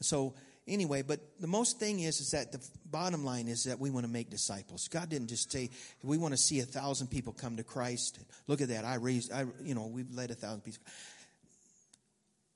So 0.00 0.34
anyway, 0.68 1.02
but 1.02 1.18
the 1.40 1.48
most 1.48 1.80
thing 1.80 1.98
is, 1.98 2.20
is 2.20 2.30
that 2.30 2.52
the 2.52 2.64
bottom 2.88 3.24
line 3.24 3.48
is 3.48 3.64
that 3.64 3.80
we 3.80 3.90
want 3.90 4.06
to 4.06 4.12
make 4.12 4.30
disciples. 4.30 4.86
God 4.86 5.08
didn't 5.08 5.26
just 5.26 5.50
say 5.50 5.70
we 6.04 6.18
want 6.18 6.34
to 6.34 6.38
see 6.38 6.60
a 6.60 6.64
thousand 6.64 7.08
people 7.08 7.32
come 7.32 7.56
to 7.56 7.64
Christ. 7.64 8.20
Look 8.46 8.60
at 8.60 8.68
that. 8.68 8.84
I 8.84 8.94
raised, 8.94 9.32
I, 9.32 9.44
you 9.60 9.74
know, 9.74 9.88
we've 9.88 10.14
led 10.14 10.30
a 10.30 10.36
thousand 10.36 10.60
people. 10.60 10.84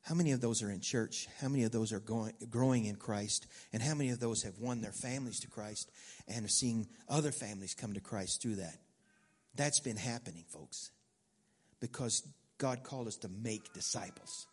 How 0.03 0.17
many 0.17 0.33
of 0.33 0.41
those 0.41 0.63
are 0.63 0.71
in 0.71 0.81
church? 0.81 1.29
How 1.41 1.49
many 1.49 1.63
of 1.63 1.71
those 1.71 1.93
are 1.93 2.01
going, 2.01 2.33
growing 2.51 2.87
in 2.87 2.97
Christ? 2.97 3.47
And 3.73 3.81
how 3.81 3.95
many 3.95 4.11
of 4.11 4.19
those 4.19 4.43
have 4.43 4.59
won 4.59 4.81
their 4.81 4.93
families 4.93 5.41
to 5.41 5.49
Christ 5.49 5.91
and 6.27 6.45
are 6.45 6.49
seeing 6.49 6.89
other 7.09 7.31
families 7.31 7.75
come 7.75 7.95
to 7.95 8.01
Christ 8.01 8.43
through 8.43 8.57
that? 8.57 8.79
That's 9.55 9.81
been 9.81 9.97
happening, 9.97 10.45
folks, 10.49 10.91
because 11.79 12.27
God 12.59 12.83
called 12.83 13.07
us 13.07 13.17
to 13.19 13.29
make 13.29 13.73
disciples. 13.75 14.49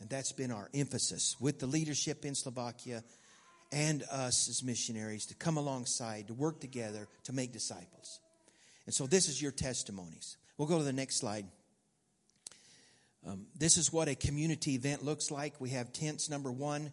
And 0.00 0.10
that's 0.10 0.32
been 0.32 0.50
our 0.50 0.68
emphasis 0.74 1.36
with 1.38 1.60
the 1.60 1.66
leadership 1.66 2.24
in 2.24 2.34
Slovakia 2.34 3.04
and 3.70 4.02
us 4.10 4.48
as 4.48 4.62
missionaries 4.64 5.26
to 5.26 5.34
come 5.34 5.56
alongside, 5.56 6.28
to 6.28 6.34
work 6.34 6.60
together 6.60 7.06
to 7.24 7.32
make 7.32 7.52
disciples. 7.52 8.20
And 8.86 8.94
so 8.94 9.06
this 9.06 9.28
is 9.28 9.40
your 9.40 9.52
testimonies. 9.52 10.36
We'll 10.58 10.68
go 10.68 10.78
to 10.78 10.84
the 10.84 10.92
next 10.92 11.16
slide. 11.16 11.46
Um, 13.26 13.46
this 13.56 13.78
is 13.78 13.92
what 13.92 14.08
a 14.08 14.14
community 14.14 14.74
event 14.74 15.04
looks 15.04 15.30
like. 15.30 15.60
We 15.60 15.70
have 15.70 15.92
tents 15.92 16.28
number 16.28 16.52
one 16.52 16.92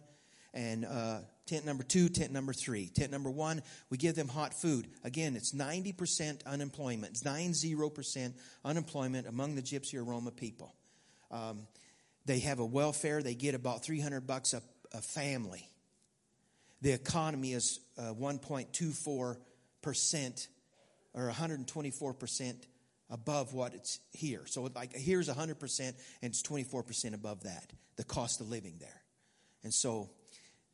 and 0.54 0.84
uh, 0.84 1.20
tent 1.46 1.66
number 1.66 1.82
two, 1.82 2.08
tent 2.08 2.32
number 2.32 2.52
three. 2.52 2.88
Tent 2.88 3.10
number 3.10 3.30
one, 3.30 3.62
we 3.90 3.98
give 3.98 4.14
them 4.14 4.28
hot 4.28 4.54
food. 4.54 4.86
Again, 5.04 5.36
it's 5.36 5.52
90% 5.52 6.46
unemployment, 6.46 7.12
it's 7.12 7.22
90% 7.22 8.32
unemployment 8.64 9.26
among 9.26 9.56
the 9.56 9.62
Gypsy 9.62 9.98
or 9.98 10.04
Roma 10.04 10.30
people. 10.30 10.74
Um, 11.30 11.66
they 12.24 12.38
have 12.40 12.60
a 12.60 12.64
welfare. 12.64 13.22
They 13.22 13.34
get 13.34 13.54
about 13.54 13.84
300 13.84 14.26
bucks 14.26 14.54
a, 14.54 14.62
a 14.92 15.00
family. 15.00 15.68
The 16.80 16.92
economy 16.92 17.52
is 17.52 17.80
uh, 17.98 18.14
1.24% 18.14 20.46
or 21.14 21.30
124% 21.30 22.54
above 23.12 23.52
what 23.52 23.74
it's 23.74 24.00
here. 24.10 24.42
So 24.46 24.68
like 24.74 24.96
here's 24.96 25.28
100% 25.28 25.80
and 25.80 25.94
it's 26.22 26.42
24% 26.42 27.14
above 27.14 27.44
that, 27.44 27.72
the 27.96 28.04
cost 28.04 28.40
of 28.40 28.48
living 28.48 28.74
there. 28.80 29.02
And 29.62 29.72
so, 29.72 30.10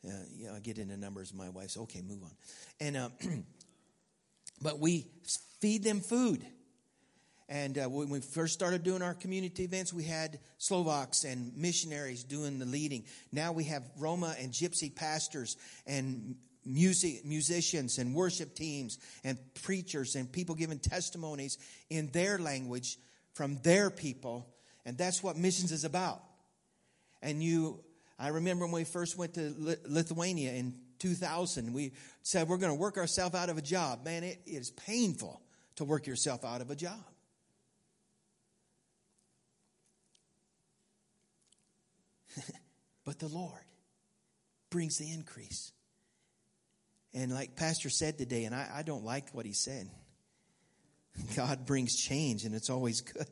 uh, 0.06 0.12
you 0.34 0.46
know, 0.46 0.54
I 0.54 0.60
get 0.60 0.78
into 0.78 0.96
numbers. 0.96 1.34
My 1.34 1.50
wife's 1.50 1.76
okay, 1.76 2.00
move 2.00 2.22
on. 2.22 2.30
And, 2.80 2.96
uh, 2.96 3.08
but 4.62 4.78
we 4.78 5.06
feed 5.60 5.82
them 5.82 6.00
food. 6.00 6.46
And 7.50 7.78
uh, 7.78 7.88
when 7.88 8.10
we 8.10 8.20
first 8.20 8.52
started 8.52 8.82
doing 8.82 9.02
our 9.02 9.14
community 9.14 9.64
events, 9.64 9.92
we 9.92 10.04
had 10.04 10.38
Slovaks 10.58 11.24
and 11.24 11.56
missionaries 11.56 12.22
doing 12.22 12.58
the 12.58 12.66
leading. 12.66 13.04
Now 13.32 13.52
we 13.52 13.64
have 13.64 13.82
Roma 13.98 14.36
and 14.38 14.52
Gypsy 14.52 14.94
pastors 14.94 15.56
and 15.86 16.36
music, 16.68 17.24
musicians 17.24 17.98
and 17.98 18.14
worship 18.14 18.54
teams 18.54 18.98
and 19.24 19.38
preachers 19.62 20.14
and 20.14 20.30
people 20.30 20.54
giving 20.54 20.78
testimonies 20.78 21.58
in 21.90 22.10
their 22.10 22.38
language 22.38 22.98
from 23.32 23.58
their 23.62 23.90
people. 23.90 24.46
And 24.84 24.96
that's 24.96 25.22
what 25.22 25.36
missions 25.36 25.72
is 25.72 25.84
about. 25.84 26.22
And 27.22 27.42
you, 27.42 27.80
I 28.18 28.28
remember 28.28 28.66
when 28.66 28.74
we 28.74 28.84
first 28.84 29.16
went 29.16 29.34
to 29.34 29.76
Lithuania 29.86 30.52
in 30.52 30.74
2000, 30.98 31.72
we 31.72 31.92
said 32.22 32.48
we're 32.48 32.58
going 32.58 32.72
to 32.72 32.78
work 32.78 32.96
ourselves 32.98 33.34
out 33.34 33.48
of 33.48 33.58
a 33.58 33.62
job. 33.62 34.04
Man, 34.04 34.22
it 34.24 34.40
is 34.46 34.70
painful 34.70 35.40
to 35.76 35.84
work 35.84 36.06
yourself 36.06 36.44
out 36.44 36.60
of 36.60 36.70
a 36.70 36.76
job. 36.76 37.02
but 43.04 43.18
the 43.18 43.28
Lord 43.28 43.62
brings 44.70 44.98
the 44.98 45.10
increase. 45.10 45.72
And 47.14 47.32
like 47.32 47.56
Pastor 47.56 47.90
said 47.90 48.18
today, 48.18 48.44
and 48.44 48.54
I, 48.54 48.68
I 48.76 48.82
don't 48.82 49.04
like 49.04 49.30
what 49.32 49.46
he 49.46 49.52
said, 49.52 49.88
God 51.36 51.66
brings 51.66 51.96
change, 51.96 52.44
and 52.44 52.54
it's 52.54 52.70
always 52.70 53.00
good. 53.00 53.26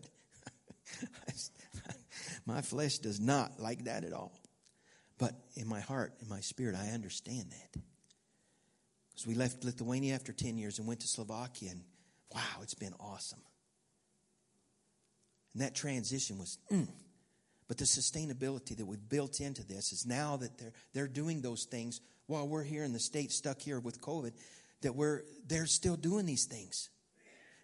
my 2.47 2.62
flesh 2.62 2.99
does 2.99 3.21
not 3.21 3.61
like 3.61 3.85
that 3.85 4.04
at 4.04 4.12
all. 4.12 4.33
But 5.18 5.33
in 5.54 5.66
my 5.66 5.80
heart, 5.80 6.14
in 6.21 6.28
my 6.28 6.40
spirit, 6.40 6.76
I 6.76 6.88
understand 6.88 7.50
that. 7.50 7.80
Because 9.11 9.26
we 9.26 9.35
left 9.35 9.64
Lithuania 9.64 10.14
after 10.14 10.33
10 10.33 10.59
years 10.59 10.78
and 10.78 10.87
went 10.87 11.00
to 11.00 11.09
Slovakia, 11.09 11.71
and 11.71 11.83
wow, 12.35 12.61
it's 12.62 12.75
been 12.75 12.95
awesome. 13.00 13.40
And 15.54 15.62
that 15.62 15.75
transition 15.75 16.38
was, 16.38 16.59
mm, 16.71 16.87
but 17.66 17.78
the 17.78 17.85
sustainability 17.85 18.76
that 18.76 18.85
we've 18.85 19.09
built 19.09 19.40
into 19.40 19.64
this 19.64 19.92
is 19.92 20.04
now 20.06 20.37
that 20.37 20.59
they're, 20.59 20.73
they're 20.92 21.09
doing 21.09 21.40
those 21.40 21.64
things 21.64 22.00
while 22.26 22.47
we're 22.47 22.64
here 22.64 22.85
in 22.85 22.92
the 22.92 22.99
state 22.99 23.33
stuck 23.33 23.61
here 23.61 23.80
with 23.80 24.00
COVID, 24.00 24.33
that 24.83 24.95
we're, 24.95 25.23
they're 25.47 25.66
still 25.66 25.97
doing 25.97 26.26
these 26.26 26.45
things. 26.45 26.90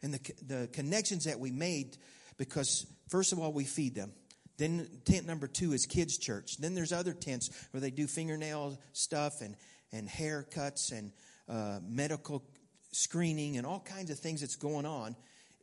And 0.02 0.14
the, 0.14 0.34
the 0.46 0.68
connections 0.72 1.24
that 1.24 1.38
we 1.38 1.50
made, 1.50 1.96
because 2.38 2.86
first 3.08 3.32
of 3.32 3.38
all, 3.38 3.52
we 3.52 3.64
feed 3.64 3.94
them. 3.94 4.12
Then 4.58 4.88
tent 5.04 5.26
number 5.26 5.46
two 5.46 5.72
is 5.72 5.86
kids' 5.86 6.18
church. 6.18 6.58
Then 6.58 6.74
there's 6.74 6.92
other 6.92 7.12
tents 7.12 7.50
where 7.70 7.80
they 7.80 7.90
do 7.90 8.06
fingernail 8.06 8.78
stuff 8.92 9.40
and, 9.40 9.56
and 9.92 10.08
haircuts 10.08 10.92
and 10.92 11.12
uh, 11.48 11.80
medical 11.82 12.44
screening 12.92 13.56
and 13.56 13.66
all 13.66 13.80
kinds 13.80 14.10
of 14.10 14.18
things 14.18 14.40
that's 14.40 14.56
going 14.56 14.86
on 14.86 15.16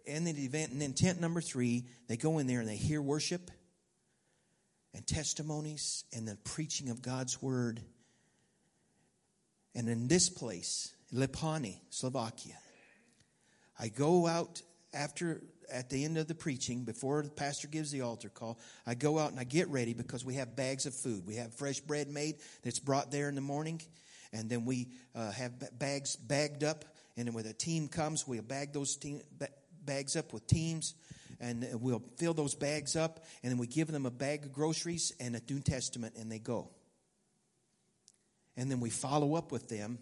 in 0.06 0.24
the 0.24 0.32
event. 0.32 0.72
And 0.72 0.82
then 0.82 0.94
tent 0.94 1.22
number 1.22 1.42
three, 1.42 1.86
they 2.08 2.18
go 2.18 2.40
in 2.40 2.48
there 2.48 2.60
and 2.60 2.68
they 2.68 2.76
hear 2.76 3.02
worship 3.02 3.52
and 4.94 5.06
testimonies 5.06 6.04
and 6.14 6.28
the 6.28 6.38
preaching 6.44 6.90
of 6.90 7.02
God's 7.02 7.42
word. 7.42 7.82
And 9.76 9.88
in 9.88 10.08
this 10.08 10.30
place, 10.30 10.94
Lipany, 11.14 11.80
Slovakia, 11.90 12.56
I 13.80 13.88
go 13.90 14.28
out 14.28 14.62
after 14.94 15.42
at 15.72 15.90
the 15.90 16.04
end 16.04 16.18
of 16.18 16.28
the 16.28 16.36
preaching, 16.36 16.84
before 16.84 17.22
the 17.22 17.30
pastor 17.30 17.68
gives 17.68 17.92
the 17.92 18.02
altar 18.02 18.30
call, 18.30 18.60
I 18.88 18.96
go 18.96 19.20
out 19.20 19.32
and 19.32 19.40
I 19.40 19.44
get 19.44 19.70
ready 19.70 19.94
because 19.94 20.26
we 20.26 20.36
have 20.36 20.56
bags 20.56 20.86
of 20.86 20.96
food. 20.96 21.26
We 21.28 21.36
have 21.36 21.54
fresh 21.54 21.80
bread 21.80 22.10
made 22.10 22.38
that's 22.64 22.80
brought 22.80 23.12
there 23.12 23.30
in 23.30 23.36
the 23.36 23.42
morning, 23.42 23.82
and 24.34 24.50
then 24.50 24.66
we 24.66 24.88
uh, 25.16 25.32
have 25.32 25.54
bags 25.78 26.16
bagged 26.16 26.64
up. 26.64 26.86
And 27.18 27.28
then 27.28 27.36
when 27.36 27.46
a 27.46 27.54
team 27.54 27.88
comes, 27.88 28.28
we'll 28.28 28.42
bag 28.42 28.74
those 28.74 28.96
team, 28.96 29.22
bags 29.86 30.16
up 30.16 30.34
with 30.34 30.48
teams 30.48 30.96
and 31.40 31.68
we'll 31.80 32.04
fill 32.18 32.34
those 32.34 32.54
bags 32.54 32.96
up, 32.96 33.24
and 33.44 33.52
then 33.52 33.58
we 33.58 33.68
give 33.68 33.88
them 33.88 34.06
a 34.06 34.12
bag 34.12 34.44
of 34.44 34.52
groceries 34.52 35.14
and 35.20 35.36
a 35.36 35.42
New 35.50 35.60
Testament, 35.62 36.16
and 36.18 36.32
they 36.32 36.40
go. 36.40 36.70
And 38.60 38.70
then 38.70 38.82
we 38.82 38.90
follow 38.90 39.36
up 39.36 39.54
with 39.54 39.70
them 39.70 40.00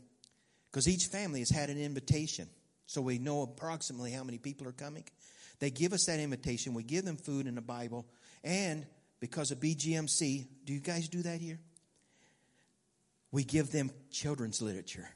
because 0.72 0.88
each 0.88 1.06
family 1.06 1.40
has 1.40 1.52
had 1.52 1.70
an 1.70 1.80
invitation. 1.80 2.50
So 2.88 3.02
we 3.02 3.20
know 3.20 3.44
approximately 3.44 4.12
how 4.12 4.24
many 4.24 4.40
people 4.40 4.68
are 4.68 4.72
coming. 4.72 5.04
They 5.60 5.70
give 5.70 5.94
us 5.94 6.06
that 6.06 6.20
invitation. 6.20 6.74
We 6.74 6.82
give 6.82 7.06
them 7.06 7.18
food 7.18 7.46
and 7.46 7.60
a 7.60 7.62
Bible. 7.62 8.08
And 8.44 8.88
because 9.20 9.52
of 9.52 9.60
BGMC, 9.60 10.48
do 10.66 10.74
you 10.74 10.80
guys 10.80 11.08
do 11.08 11.22
that 11.22 11.40
here? 11.40 11.60
We 13.32 13.44
give 13.44 13.72
them 13.72 13.92
children's 14.10 14.60
literature 14.60 15.08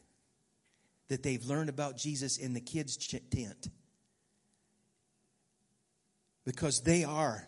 that 1.07 1.23
they've 1.23 1.43
learned 1.43 1.69
about 1.69 1.97
Jesus 1.97 2.37
in 2.37 2.53
the 2.53 2.61
kids' 2.61 2.95
tent 2.95 3.69
because 6.45 6.81
they 6.81 7.05
are 7.05 7.47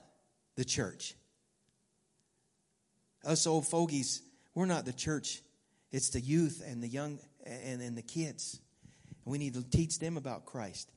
the 0.55 0.65
church. 0.65 1.13
Us 3.23 3.45
old 3.45 3.67
fogies, 3.67 4.23
we're 4.55 4.65
not 4.65 4.85
the 4.85 4.93
church. 4.93 5.43
It's 5.93 6.09
the 6.09 6.19
youth 6.19 6.61
and 6.67 6.83
the 6.83 6.89
young 6.89 7.19
and, 7.45 7.81
and 7.81 7.97
the 7.97 8.01
kids. 8.01 8.59
We 9.23 9.37
need 9.37 9.53
to 9.53 9.63
teach 9.63 9.99
them 9.99 10.17
about 10.17 10.45
Christ. 10.45 10.91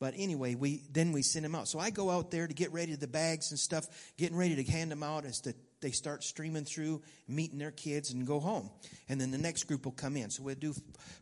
But 0.00 0.14
anyway, 0.16 0.54
we 0.54 0.80
then 0.90 1.12
we 1.12 1.22
send 1.22 1.44
them 1.44 1.54
out. 1.54 1.68
So 1.68 1.78
I 1.78 1.90
go 1.90 2.10
out 2.10 2.30
there 2.30 2.48
to 2.48 2.54
get 2.54 2.72
ready 2.72 2.96
the 2.96 3.06
bags 3.06 3.50
and 3.50 3.60
stuff, 3.60 3.86
getting 4.16 4.36
ready 4.36 4.56
to 4.56 4.72
hand 4.72 4.90
them 4.90 5.02
out 5.02 5.26
as 5.26 5.40
the, 5.42 5.54
they 5.82 5.90
start 5.90 6.24
streaming 6.24 6.64
through, 6.64 7.02
meeting 7.28 7.58
their 7.58 7.70
kids, 7.70 8.10
and 8.10 8.26
go 8.26 8.40
home. 8.40 8.70
And 9.10 9.20
then 9.20 9.30
the 9.30 9.38
next 9.38 9.64
group 9.64 9.84
will 9.84 9.92
come 9.92 10.16
in. 10.16 10.30
So 10.30 10.42
we'll 10.42 10.54
do 10.54 10.74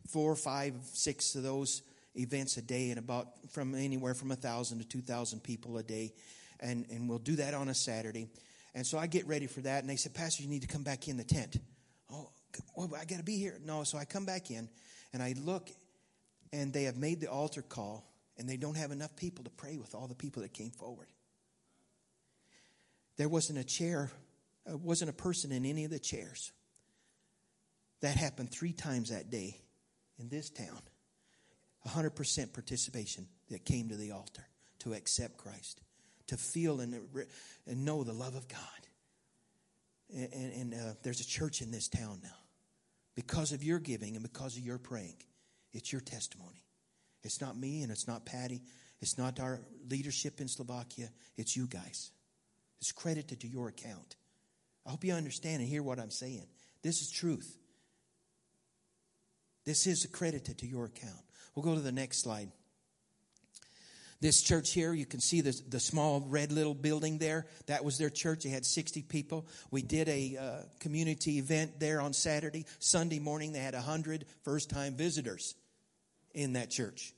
four, 0.08 0.36
five, 0.36 0.74
six 0.92 1.34
of 1.34 1.42
those 1.42 1.82
events 2.14 2.56
a 2.56 2.62
day 2.62 2.90
and 2.90 3.00
about 3.00 3.26
from 3.50 3.74
anywhere 3.74 4.14
from 4.14 4.30
a 4.30 4.36
thousand 4.36 4.78
to 4.78 4.84
two 4.84 5.02
thousand 5.02 5.42
people 5.42 5.76
a 5.76 5.82
day. 5.82 6.14
And, 6.60 6.86
and 6.90 7.08
we'll 7.08 7.18
do 7.18 7.36
that 7.36 7.54
on 7.54 7.68
a 7.68 7.74
Saturday. 7.74 8.28
And 8.74 8.86
so 8.86 8.96
I 8.96 9.08
get 9.08 9.26
ready 9.26 9.48
for 9.48 9.60
that. 9.62 9.80
And 9.80 9.90
they 9.90 9.96
said, 9.96 10.14
Pastor, 10.14 10.44
you 10.44 10.48
need 10.48 10.62
to 10.62 10.68
come 10.68 10.84
back 10.84 11.08
in 11.08 11.16
the 11.16 11.24
tent. 11.24 11.56
Well, 12.74 12.90
I 12.98 13.04
got 13.04 13.18
to 13.18 13.24
be 13.24 13.38
here. 13.38 13.58
No, 13.64 13.84
so 13.84 13.98
I 13.98 14.04
come 14.04 14.24
back 14.24 14.50
in 14.50 14.68
and 15.12 15.22
I 15.22 15.34
look 15.42 15.70
and 16.52 16.72
they 16.72 16.84
have 16.84 16.96
made 16.96 17.20
the 17.20 17.30
altar 17.30 17.62
call 17.62 18.10
and 18.38 18.48
they 18.48 18.56
don't 18.56 18.76
have 18.76 18.92
enough 18.92 19.14
people 19.16 19.44
to 19.44 19.50
pray 19.50 19.76
with 19.76 19.94
all 19.94 20.06
the 20.06 20.14
people 20.14 20.42
that 20.42 20.52
came 20.52 20.70
forward. 20.70 21.08
There 23.16 23.28
wasn't 23.28 23.58
a 23.58 23.64
chair, 23.64 24.10
uh, 24.70 24.76
wasn't 24.76 25.10
a 25.10 25.14
person 25.14 25.50
in 25.50 25.66
any 25.66 25.84
of 25.84 25.90
the 25.90 25.98
chairs. 25.98 26.52
That 28.00 28.16
happened 28.16 28.52
three 28.52 28.72
times 28.72 29.10
that 29.10 29.28
day 29.28 29.60
in 30.18 30.28
this 30.28 30.50
town. 30.50 30.80
100% 31.86 32.52
participation 32.52 33.26
that 33.50 33.64
came 33.64 33.88
to 33.88 33.96
the 33.96 34.12
altar 34.12 34.46
to 34.80 34.92
accept 34.92 35.36
Christ, 35.36 35.80
to 36.28 36.36
feel 36.36 36.80
and, 36.80 36.94
and 37.66 37.84
know 37.84 38.04
the 38.04 38.12
love 38.12 38.36
of 38.36 38.46
God. 38.46 38.60
And, 40.14 40.32
and, 40.32 40.52
and 40.52 40.74
uh, 40.74 40.94
there's 41.02 41.20
a 41.20 41.26
church 41.26 41.60
in 41.60 41.70
this 41.70 41.88
town 41.88 42.20
now. 42.22 42.37
Because 43.18 43.50
of 43.50 43.64
your 43.64 43.80
giving 43.80 44.14
and 44.14 44.22
because 44.22 44.56
of 44.56 44.62
your 44.62 44.78
praying, 44.78 45.16
it's 45.72 45.90
your 45.90 46.00
testimony. 46.00 46.62
It's 47.24 47.40
not 47.40 47.56
me 47.56 47.82
and 47.82 47.90
it's 47.90 48.06
not 48.06 48.24
Patty. 48.24 48.62
It's 49.00 49.18
not 49.18 49.40
our 49.40 49.60
leadership 49.90 50.40
in 50.40 50.46
Slovakia. 50.46 51.08
It's 51.36 51.56
you 51.56 51.66
guys. 51.66 52.12
It's 52.80 52.92
credited 52.92 53.40
to 53.40 53.48
your 53.48 53.70
account. 53.70 54.14
I 54.86 54.90
hope 54.90 55.02
you 55.02 55.14
understand 55.14 55.58
and 55.58 55.68
hear 55.68 55.82
what 55.82 55.98
I'm 55.98 56.12
saying. 56.12 56.46
This 56.84 57.02
is 57.02 57.10
truth. 57.10 57.58
This 59.64 59.88
is 59.88 60.04
accredited 60.04 60.58
to 60.58 60.68
your 60.68 60.84
account. 60.84 61.24
We'll 61.56 61.64
go 61.64 61.74
to 61.74 61.80
the 61.80 61.90
next 61.90 62.22
slide. 62.22 62.52
This 64.20 64.42
church 64.42 64.72
here, 64.72 64.92
you 64.92 65.06
can 65.06 65.20
see 65.20 65.42
the, 65.42 65.60
the 65.68 65.78
small 65.78 66.24
red 66.28 66.50
little 66.50 66.74
building 66.74 67.18
there. 67.18 67.46
That 67.66 67.84
was 67.84 67.98
their 67.98 68.10
church. 68.10 68.42
They 68.42 68.50
had 68.50 68.66
60 68.66 69.02
people. 69.02 69.46
We 69.70 69.82
did 69.82 70.08
a 70.08 70.36
uh, 70.36 70.62
community 70.80 71.38
event 71.38 71.78
there 71.78 72.00
on 72.00 72.12
Saturday. 72.12 72.66
Sunday 72.80 73.20
morning, 73.20 73.52
they 73.52 73.60
had 73.60 73.74
100 73.74 74.24
first 74.42 74.70
time 74.70 74.94
visitors 74.94 75.54
in 76.34 76.54
that 76.54 76.70
church. 76.70 77.14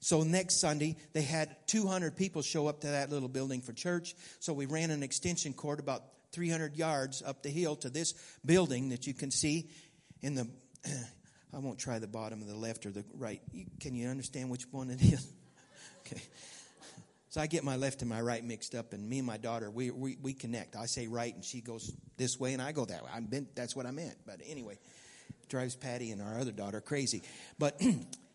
So 0.00 0.22
next 0.22 0.60
Sunday, 0.60 0.96
they 1.14 1.22
had 1.22 1.56
200 1.68 2.14
people 2.14 2.42
show 2.42 2.66
up 2.66 2.82
to 2.82 2.88
that 2.88 3.08
little 3.08 3.28
building 3.28 3.62
for 3.62 3.72
church. 3.72 4.14
So 4.40 4.52
we 4.52 4.66
ran 4.66 4.90
an 4.90 5.02
extension 5.02 5.54
cord 5.54 5.80
about 5.80 6.02
300 6.32 6.76
yards 6.76 7.22
up 7.22 7.42
the 7.42 7.48
hill 7.48 7.76
to 7.76 7.88
this 7.88 8.12
building 8.44 8.90
that 8.90 9.06
you 9.06 9.14
can 9.14 9.30
see 9.30 9.70
in 10.20 10.34
the 10.34 10.46
I 11.54 11.58
won't 11.58 11.78
try 11.78 11.98
the 11.98 12.08
bottom 12.08 12.42
of 12.42 12.48
the 12.48 12.56
left 12.56 12.84
or 12.84 12.90
the 12.90 13.04
right. 13.16 13.40
Can 13.80 13.94
you 13.94 14.08
understand 14.08 14.50
which 14.50 14.64
one 14.70 14.90
it 14.90 15.00
is? 15.00 15.32
okay. 16.06 16.22
So 17.30 17.40
I 17.40 17.48
get 17.48 17.64
my 17.64 17.74
left 17.74 18.00
and 18.00 18.08
my 18.08 18.20
right 18.20 18.44
mixed 18.44 18.76
up, 18.76 18.92
and 18.92 19.10
me 19.10 19.18
and 19.18 19.26
my 19.26 19.38
daughter, 19.38 19.68
we, 19.68 19.90
we, 19.90 20.16
we 20.22 20.34
connect. 20.34 20.76
I 20.76 20.86
say 20.86 21.08
right, 21.08 21.34
and 21.34 21.44
she 21.44 21.60
goes 21.60 21.92
this 22.16 22.38
way, 22.38 22.52
and 22.52 22.62
I 22.62 22.70
go 22.70 22.84
that 22.84 23.02
way. 23.02 23.10
I'm 23.12 23.24
been, 23.24 23.48
that's 23.56 23.74
what 23.74 23.86
I 23.86 23.90
meant. 23.90 24.14
But 24.24 24.40
anyway, 24.46 24.78
drives 25.48 25.74
Patty 25.74 26.12
and 26.12 26.22
our 26.22 26.38
other 26.38 26.52
daughter 26.52 26.80
crazy. 26.80 27.24
But 27.58 27.82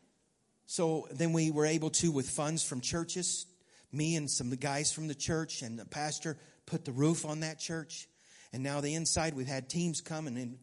so 0.65 1.07
then 1.13 1.31
we 1.31 1.49
were 1.49 1.65
able 1.65 1.91
to, 1.91 2.11
with 2.11 2.29
funds 2.29 2.61
from 2.61 2.81
churches, 2.81 3.45
me 3.93 4.17
and 4.17 4.29
some 4.29 4.47
of 4.47 4.51
the 4.51 4.57
guys 4.57 4.91
from 4.91 5.07
the 5.07 5.15
church 5.15 5.61
and 5.61 5.79
the 5.79 5.85
pastor 5.85 6.37
put 6.65 6.83
the 6.83 6.91
roof 6.91 7.25
on 7.25 7.39
that 7.39 7.57
church. 7.57 8.09
And 8.51 8.63
now 8.63 8.81
the 8.81 8.95
inside, 8.95 9.33
we've 9.33 9.47
had 9.47 9.69
teams 9.69 10.01
come 10.01 10.27
and 10.27 10.57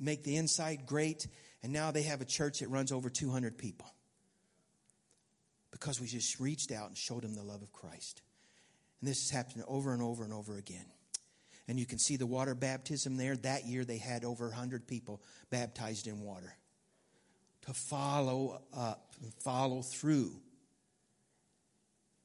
make 0.00 0.24
the 0.24 0.36
inside 0.36 0.86
great. 0.86 1.28
And 1.62 1.72
now 1.72 1.90
they 1.90 2.02
have 2.02 2.20
a 2.20 2.24
church 2.24 2.58
that 2.60 2.70
runs 2.70 2.90
over 2.90 3.08
200 3.08 3.56
people. 3.56 3.86
Because 5.72 6.00
we 6.00 6.06
just 6.06 6.38
reached 6.38 6.70
out 6.70 6.88
and 6.88 6.96
showed 6.96 7.22
them 7.22 7.34
the 7.34 7.42
love 7.42 7.62
of 7.62 7.72
Christ. 7.72 8.22
And 9.00 9.10
this 9.10 9.22
has 9.22 9.36
happened 9.36 9.64
over 9.66 9.92
and 9.92 10.02
over 10.02 10.22
and 10.22 10.32
over 10.32 10.56
again. 10.56 10.84
And 11.66 11.78
you 11.78 11.86
can 11.86 11.98
see 11.98 12.16
the 12.16 12.26
water 12.26 12.54
baptism 12.54 13.16
there. 13.16 13.36
That 13.36 13.66
year 13.66 13.84
they 13.84 13.98
had 13.98 14.24
over 14.24 14.46
100 14.46 14.86
people 14.86 15.22
baptized 15.50 16.06
in 16.06 16.20
water. 16.20 16.56
To 17.66 17.74
follow 17.74 18.60
up 18.72 19.14
and 19.22 19.32
follow 19.42 19.82
through 19.82 20.32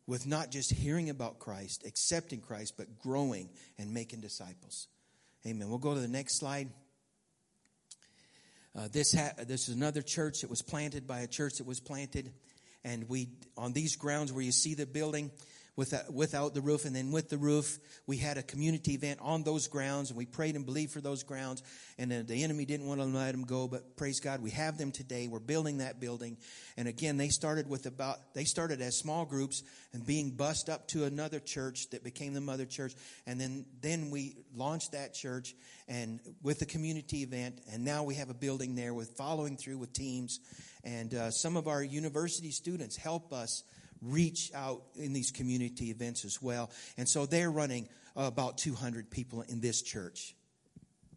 with 0.08 0.26
not 0.26 0.50
just 0.52 0.74
hearing 0.74 1.10
about 1.10 1.38
Christ, 1.38 1.84
accepting 1.86 2.40
Christ, 2.40 2.76
but 2.78 2.98
growing 2.98 3.50
and 3.78 3.94
making 3.94 4.22
disciples. 4.22 4.88
Amen. 5.46 5.70
We'll 5.70 5.78
go 5.78 5.94
to 5.94 6.00
the 6.00 6.08
next 6.08 6.40
slide. 6.40 6.70
Uh, 8.76 8.88
this 8.92 9.14
ha- 9.14 9.34
this 9.46 9.68
is 9.68 9.76
another 9.76 10.02
church 10.02 10.42
that 10.42 10.50
was 10.50 10.62
planted 10.62 11.08
by 11.08 11.20
a 11.20 11.28
church 11.28 11.54
that 11.58 11.68
was 11.68 11.80
planted, 11.80 12.32
and 12.88 13.10
we 13.10 13.28
on 13.58 13.74
these 13.74 13.96
grounds 13.98 14.32
where 14.32 14.44
you 14.44 14.52
see 14.52 14.74
the 14.74 14.86
building, 14.86 15.30
without, 15.78 16.12
without 16.14 16.54
the 16.54 16.60
roof. 16.60 16.84
And 16.84 16.94
then 16.94 17.12
with 17.12 17.30
the 17.30 17.38
roof, 17.38 17.80
we 18.06 18.18
had 18.18 18.38
a 18.38 18.44
community 18.44 18.96
event 18.96 19.20
on 19.22 19.44
those 19.44 19.68
grounds, 19.68 20.10
and 20.10 20.18
we 20.18 20.26
prayed 20.26 20.56
and 20.56 20.66
believed 20.66 20.92
for 20.92 21.00
those 21.00 21.24
grounds. 21.24 21.64
And 21.98 22.12
the, 22.12 22.24
the 22.24 22.44
enemy 22.44 22.66
didn't 22.66 22.88
want 22.88 23.00
to 23.00 23.06
let 23.06 23.32
them 23.32 23.46
go, 23.46 23.70
but 23.70 23.96
praise 23.96 24.20
God, 24.20 24.42
we 24.42 24.50
have 24.52 24.78
them 24.78 24.92
today. 24.92 25.30
We're 25.30 25.40
building 25.40 25.78
that 25.78 26.02
building. 26.02 26.38
And 26.76 26.88
again, 26.88 27.16
they 27.16 27.30
started 27.30 27.70
with 27.70 27.86
about, 27.86 28.34
they 28.34 28.44
started 28.44 28.82
as 28.82 28.98
small 28.98 29.24
groups 29.24 29.64
and 29.94 30.06
being 30.06 30.32
bussed 30.32 30.68
up 30.68 30.88
to 30.90 31.06
another 31.06 31.40
church 31.40 31.90
that 31.92 32.04
became 32.04 32.34
the 32.34 32.42
mother 32.42 32.66
church. 32.66 32.94
And 33.26 33.40
then, 33.40 33.66
then 33.82 34.10
we 34.10 34.36
launched 34.56 34.92
that 34.92 35.14
church 35.14 35.56
and 35.88 36.20
with 36.42 36.60
the 36.60 36.66
community 36.66 37.22
event. 37.22 37.62
And 37.72 37.86
now 37.86 38.04
we 38.04 38.16
have 38.16 38.30
a 38.30 38.34
building 38.34 38.76
there 38.76 38.94
with 38.94 39.12
following 39.12 39.56
through 39.56 39.78
with 39.78 39.94
teams. 39.94 40.40
And 40.84 41.14
uh, 41.14 41.32
some 41.32 41.56
of 41.56 41.68
our 41.68 41.84
university 41.84 42.52
students 42.52 42.98
help 42.98 43.32
us 43.32 43.64
reach 44.02 44.52
out 44.54 44.84
in 44.96 45.14
these 45.14 45.32
community 45.32 45.90
events 45.90 46.26
as 46.26 46.42
well. 46.42 46.70
And 46.98 47.08
so 47.08 47.26
they're 47.26 47.52
running 47.52 47.88
about 48.16 48.58
200 48.58 49.10
people 49.10 49.44
in 49.48 49.62
this 49.62 49.82
church 49.82 50.36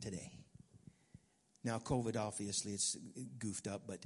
today. 0.01 0.33
Now, 1.63 1.79
COVID, 1.79 2.17
obviously, 2.17 2.73
it's 2.73 2.97
goofed 3.39 3.67
up, 3.67 3.83
but 3.87 4.01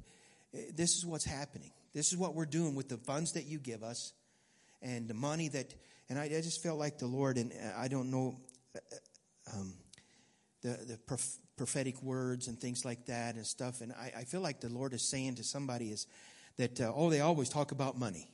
eh, 0.54 0.70
this 0.74 0.96
is 0.96 1.06
what's 1.06 1.24
happening. 1.24 1.70
This 1.92 2.12
is 2.12 2.18
what 2.18 2.34
we're 2.34 2.46
doing 2.46 2.74
with 2.74 2.88
the 2.88 2.96
funds 2.96 3.32
that 3.32 3.46
you 3.46 3.58
give 3.58 3.82
us 3.82 4.12
and 4.82 5.08
the 5.08 5.14
money 5.14 5.48
that, 5.48 5.74
and 6.08 6.18
I, 6.18 6.24
I 6.24 6.28
just 6.28 6.62
felt 6.62 6.78
like 6.78 6.98
the 6.98 7.06
Lord, 7.06 7.38
and 7.38 7.52
uh, 7.52 7.78
I 7.78 7.88
don't 7.88 8.10
know 8.10 8.36
uh, 8.74 9.52
um, 9.54 9.74
the, 10.62 10.78
the 10.88 10.98
prof- 11.06 11.38
prophetic 11.56 12.02
words 12.02 12.48
and 12.48 12.58
things 12.60 12.84
like 12.84 13.06
that 13.06 13.36
and 13.36 13.46
stuff, 13.46 13.80
and 13.80 13.92
I, 13.92 14.12
I, 14.18 14.24
feel 14.24 14.40
like 14.40 14.60
the 14.60 14.68
Lord 14.68 14.92
is 14.92 15.02
saying 15.02 15.36
to 15.36 15.44
somebody 15.44 15.90
is 15.90 16.06
that, 16.56 16.80
uh, 16.80 16.92
oh, 16.94 17.08
they 17.08 17.20
always 17.20 17.48
talk 17.48 17.72
about 17.72 17.98
money. 17.98 18.28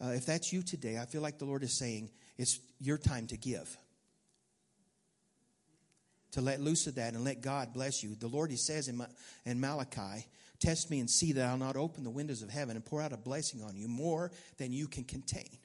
Uh, 0.00 0.08
if 0.08 0.26
that's 0.26 0.52
you 0.52 0.62
today, 0.62 0.98
I 0.98 1.06
feel 1.06 1.22
like 1.22 1.38
the 1.38 1.44
Lord 1.44 1.62
is 1.62 1.78
saying 1.78 2.10
it's 2.36 2.58
your 2.80 2.98
time 2.98 3.26
to 3.28 3.36
give. 3.36 3.76
To 6.32 6.40
let 6.40 6.60
loose 6.60 6.86
of 6.86 6.96
that 6.96 7.14
and 7.14 7.24
let 7.24 7.42
God 7.42 7.72
bless 7.72 8.02
you. 8.02 8.16
The 8.16 8.26
Lord, 8.26 8.50
He 8.50 8.56
says 8.56 8.88
in, 8.88 9.00
in 9.44 9.60
Malachi, 9.60 10.26
test 10.58 10.90
me 10.90 10.98
and 10.98 11.08
see 11.08 11.32
that 11.32 11.46
I'll 11.46 11.56
not 11.56 11.76
open 11.76 12.02
the 12.02 12.10
windows 12.10 12.42
of 12.42 12.50
heaven 12.50 12.74
and 12.74 12.84
pour 12.84 13.00
out 13.00 13.12
a 13.12 13.16
blessing 13.16 13.62
on 13.62 13.76
you 13.76 13.86
more 13.86 14.32
than 14.58 14.72
you 14.72 14.88
can 14.88 15.04
contain. 15.04 15.58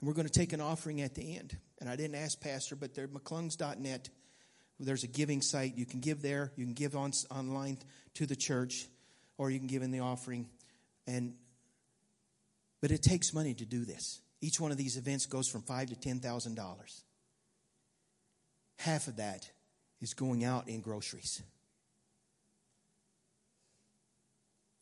And 0.00 0.06
we're 0.06 0.14
going 0.14 0.28
to 0.28 0.32
take 0.32 0.52
an 0.52 0.60
offering 0.60 1.00
at 1.00 1.16
the 1.16 1.36
end. 1.36 1.56
And 1.80 1.88
I 1.88 1.96
didn't 1.96 2.16
ask 2.16 2.40
Pastor, 2.40 2.76
but 2.76 2.94
there, 2.94 3.08
McClungs.net, 3.08 4.08
there's 4.78 5.02
a 5.02 5.08
giving 5.08 5.42
site. 5.42 5.76
You 5.76 5.86
can 5.86 5.98
give 5.98 6.22
there. 6.22 6.52
You 6.56 6.64
can 6.64 6.74
give 6.74 6.94
on, 6.94 7.12
online 7.30 7.78
to 8.14 8.26
the 8.26 8.36
church 8.36 8.86
or 9.38 9.50
you 9.50 9.58
can 9.58 9.68
give 9.68 9.82
in 9.82 9.92
the 9.92 10.00
offering. 10.00 10.48
And 11.06 11.34
but 12.82 12.90
it 12.90 13.02
takes 13.02 13.32
money 13.32 13.54
to 13.54 13.64
do 13.64 13.84
this. 13.84 14.20
Each 14.40 14.60
one 14.60 14.70
of 14.70 14.76
these 14.76 14.96
events 14.96 15.26
goes 15.26 15.48
from 15.48 15.62
five 15.62 15.88
to 15.88 15.96
ten 15.96 16.20
thousand 16.20 16.56
dollars. 16.56 17.02
Half 18.76 19.08
of 19.08 19.16
that 19.16 19.50
is 20.00 20.14
going 20.14 20.44
out 20.44 20.68
in 20.68 20.80
groceries. 20.80 21.42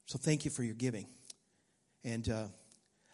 So 0.07 0.19
thank 0.19 0.45
you 0.45 0.51
for 0.51 0.63
your 0.63 0.75
giving. 0.75 1.07
And 2.05 2.29
uh, 2.29 2.47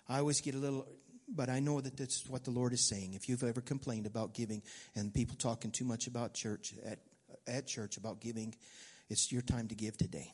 I 0.08 0.18
always 0.18 0.40
get 0.40 0.54
a 0.54 0.58
little, 0.58 0.86
but 1.28 1.48
I 1.48 1.60
know 1.60 1.80
that 1.80 1.96
that's 1.96 2.26
what 2.26 2.44
the 2.44 2.50
Lord 2.50 2.72
is 2.72 2.86
saying. 2.86 3.14
If 3.14 3.28
you've 3.28 3.44
ever 3.44 3.62
complained 3.62 4.06
about 4.06 4.34
giving 4.34 4.62
and 4.94 5.14
people 5.14 5.36
talking 5.36 5.70
too 5.70 5.84
much 5.84 6.06
about 6.06 6.34
church 6.34 6.74
at, 6.84 6.98
at 7.46 7.66
church 7.66 7.96
about 7.96 8.20
giving, 8.20 8.54
it's 9.08 9.32
your 9.32 9.40
time 9.40 9.68
to 9.68 9.74
give 9.74 9.96
today 9.96 10.32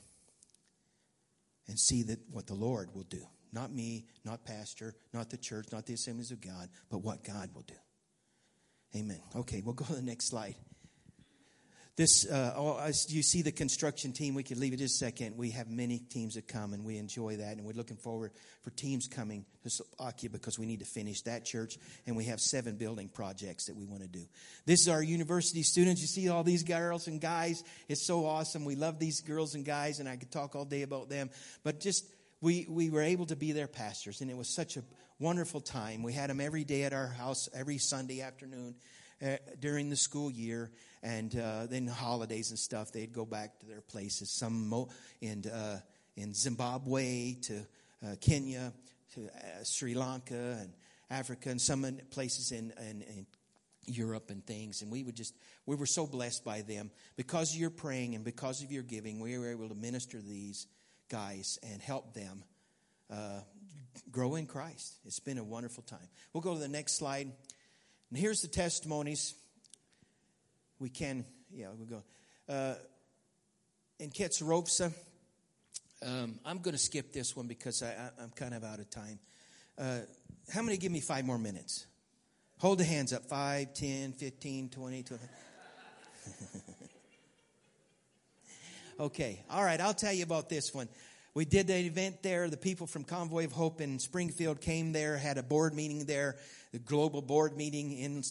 and 1.69 1.79
see 1.79 2.03
that 2.05 2.19
what 2.31 2.47
the 2.47 2.55
Lord 2.55 2.95
will 2.95 3.05
do. 3.05 3.23
Not 3.53 3.73
me, 3.73 4.07
not 4.25 4.45
pastor, 4.45 4.95
not 5.13 5.31
the 5.31 5.37
church, 5.37 5.67
not 5.73 5.87
the 5.87 5.95
assemblies 5.95 6.31
of 6.31 6.41
God, 6.41 6.69
but 6.91 6.99
what 6.99 7.25
God 7.25 7.51
will 7.55 7.63
do. 7.63 7.75
Amen. 8.97 9.21
Okay, 9.37 9.63
we'll 9.65 9.75
go 9.75 9.85
to 9.85 9.95
the 9.95 10.03
next 10.03 10.29
slide. 10.29 10.55
This, 11.99 12.31
uh, 12.31 12.55
oh, 12.57 12.79
as 12.79 13.13
you 13.13 13.25
see 13.25 13.43
the 13.43 13.51
construction 13.51 14.13
team, 14.13 14.37
we 14.37 14.45
could 14.45 14.57
leave 14.57 14.73
it 14.73 14.77
just 14.77 15.03
a 15.03 15.05
second. 15.05 15.37
We 15.37 15.51
have 15.51 15.69
many 15.69 15.99
teams 15.99 16.37
that 16.37 16.47
come, 16.47 16.73
and 16.73 16.85
we 16.85 16.97
enjoy 16.97 17.39
that. 17.39 17.57
And 17.57 17.67
we're 17.67 17.73
looking 17.73 17.97
forward 17.97 18.31
for 18.63 18.71
teams 18.71 19.09
coming 19.09 19.45
to 19.65 19.69
Slovakia 19.69 20.31
because 20.31 20.61
we 20.61 20.67
need 20.67 20.79
to 20.79 20.85
finish 20.85 21.23
that 21.23 21.45
church, 21.45 21.77
and 22.07 22.17
we 22.17 22.27
have 22.27 22.39
seven 22.39 22.77
building 22.77 23.09
projects 23.09 23.67
that 23.67 23.75
we 23.75 23.85
want 23.85 24.03
to 24.03 24.09
do. 24.09 24.25
This 24.65 24.83
is 24.83 24.89
our 24.89 25.03
university 25.03 25.65
students. 25.65 26.01
You 26.01 26.07
see 26.07 26.29
all 26.29 26.45
these 26.45 26.63
girls 26.63 27.09
and 27.09 27.21
guys. 27.21 27.65
It's 27.89 28.07
so 28.07 28.27
awesome. 28.27 28.65
We 28.65 28.77
love 28.77 29.01
these 29.01 29.21
girls 29.21 29.57
and 29.57 29.65
guys, 29.65 29.99
and 29.99 30.09
I 30.09 30.15
could 30.15 30.31
talk 30.31 30.55
all 30.55 30.65
day 30.65 30.83
about 30.83 31.09
them. 31.09 31.31
But 31.65 31.81
just 31.81 32.05
we 32.41 32.65
we 32.71 32.91
were 32.91 33.03
able 33.03 33.27
to 33.27 33.35
be 33.35 33.51
their 33.51 33.67
pastors, 33.67 34.21
and 34.21 34.31
it 34.31 34.37
was 34.37 34.55
such 34.55 34.77
a 34.77 34.85
wonderful 35.19 35.61
time. 35.61 36.05
We 36.05 36.13
had 36.13 36.31
them 36.31 36.41
every 36.41 36.63
day 36.63 36.85
at 36.85 36.93
our 36.93 37.09
house, 37.09 37.49
every 37.53 37.79
Sunday 37.79 38.21
afternoon 38.21 38.77
uh, 39.21 39.37
during 39.59 39.91
the 39.91 39.97
school 39.97 40.31
year, 40.31 40.71
and 41.03 41.35
uh, 41.39 41.67
then 41.67 41.87
holidays 41.87 42.51
and 42.51 42.59
stuff, 42.59 42.93
they'd 42.93 43.13
go 43.13 43.25
back 43.25 43.59
to 43.61 43.67
their 43.67 43.81
places. 43.81 44.31
Some 44.31 44.69
mo- 44.69 44.89
in 45.21 45.45
uh, 45.47 45.81
in 46.17 46.35
Zimbabwe 46.35 47.35
to 47.43 47.67
uh, 48.05 48.15
Kenya 48.21 48.73
to 49.15 49.27
uh, 49.27 49.65
Sri 49.65 49.95
Lanka 49.95 50.59
and 50.61 50.73
Africa, 51.11 51.51
and 51.51 51.61
some 51.61 51.87
places 52.11 52.53
in, 52.53 52.73
in, 52.91 53.03
in 53.03 53.27
Europe 53.87 54.31
and 54.31 54.45
things. 54.45 54.83
And 54.83 54.91
we 54.91 55.03
would 55.03 55.17
just 55.17 55.35
we 55.67 55.77
were 55.77 55.87
so 55.87 56.07
blessed 56.07 56.45
by 56.45 56.63
them 56.63 56.91
because 57.17 57.55
of 57.55 57.61
your 57.61 57.71
praying 57.71 58.15
and 58.15 58.25
because 58.25 58.63
of 58.63 58.73
your 58.73 58.83
giving. 58.83 59.21
We 59.21 59.39
were 59.39 59.51
able 59.51 59.69
to 59.69 59.75
minister 59.75 60.19
to 60.19 60.27
these 60.27 60.67
guys 61.09 61.59
and 61.63 61.81
help 61.81 62.15
them 62.15 62.45
uh, 63.11 63.41
grow 64.11 64.35
in 64.35 64.47
Christ. 64.47 64.99
It's 65.07 65.21
been 65.21 65.39
a 65.39 65.45
wonderful 65.45 65.83
time. 65.83 66.09
We'll 66.33 66.43
go 66.43 66.55
to 66.55 66.61
the 66.61 66.69
next 66.69 66.99
slide. 66.99 67.33
And 68.11 68.19
here's 68.19 68.41
the 68.41 68.49
testimonies. 68.49 69.35
We 70.79 70.89
can, 70.89 71.25
yeah, 71.53 71.69
we'll 71.77 71.87
go. 71.87 72.03
Uh, 72.49 72.75
in 73.99 74.11
Ketsaropsa, 74.11 74.93
um, 76.05 76.39
I'm 76.45 76.59
going 76.59 76.73
to 76.73 76.79
skip 76.79 77.13
this 77.13 77.37
one 77.37 77.49
because 77.49 77.83
I, 77.83 78.11
am 78.23 78.31
kind 78.35 78.55
of 78.55 78.65
out 78.65 78.79
of 78.79 78.89
time. 78.91 79.19
Uh, 79.77 80.01
how 80.53 80.63
many 80.63 80.77
give 80.77 80.93
me 80.93 81.01
five 81.01 81.25
more 81.25 81.39
minutes? 81.39 81.87
Hold 82.59 82.79
the 82.79 82.85
hands 82.85 83.13
up 83.13 83.25
5, 83.27 83.75
10, 83.75 84.13
15, 84.13 84.69
20, 84.69 85.03
20. 85.03 85.23
okay, 89.01 89.45
all 89.51 89.65
right, 89.65 89.81
I'll 89.81 89.95
tell 89.95 90.13
you 90.13 90.23
about 90.23 90.49
this 90.49 90.75
one. 90.75 90.89
We 91.35 91.45
did 91.45 91.67
the 91.69 91.77
event 91.77 92.23
there. 92.23 92.49
The 92.49 92.57
people 92.57 92.87
from 92.87 93.05
Convoy 93.05 93.45
of 93.45 93.53
Hope 93.53 93.81
in 93.81 93.99
Springfield 93.99 94.61
came 94.61 94.93
there, 94.93 95.17
had 95.17 95.39
a 95.39 95.43
board 95.43 95.75
meeting 95.75 96.05
there 96.07 96.37
the 96.73 96.79
global 96.79 97.23
board 97.23 97.57
meeting 97.57 97.93
in, 97.93 98.23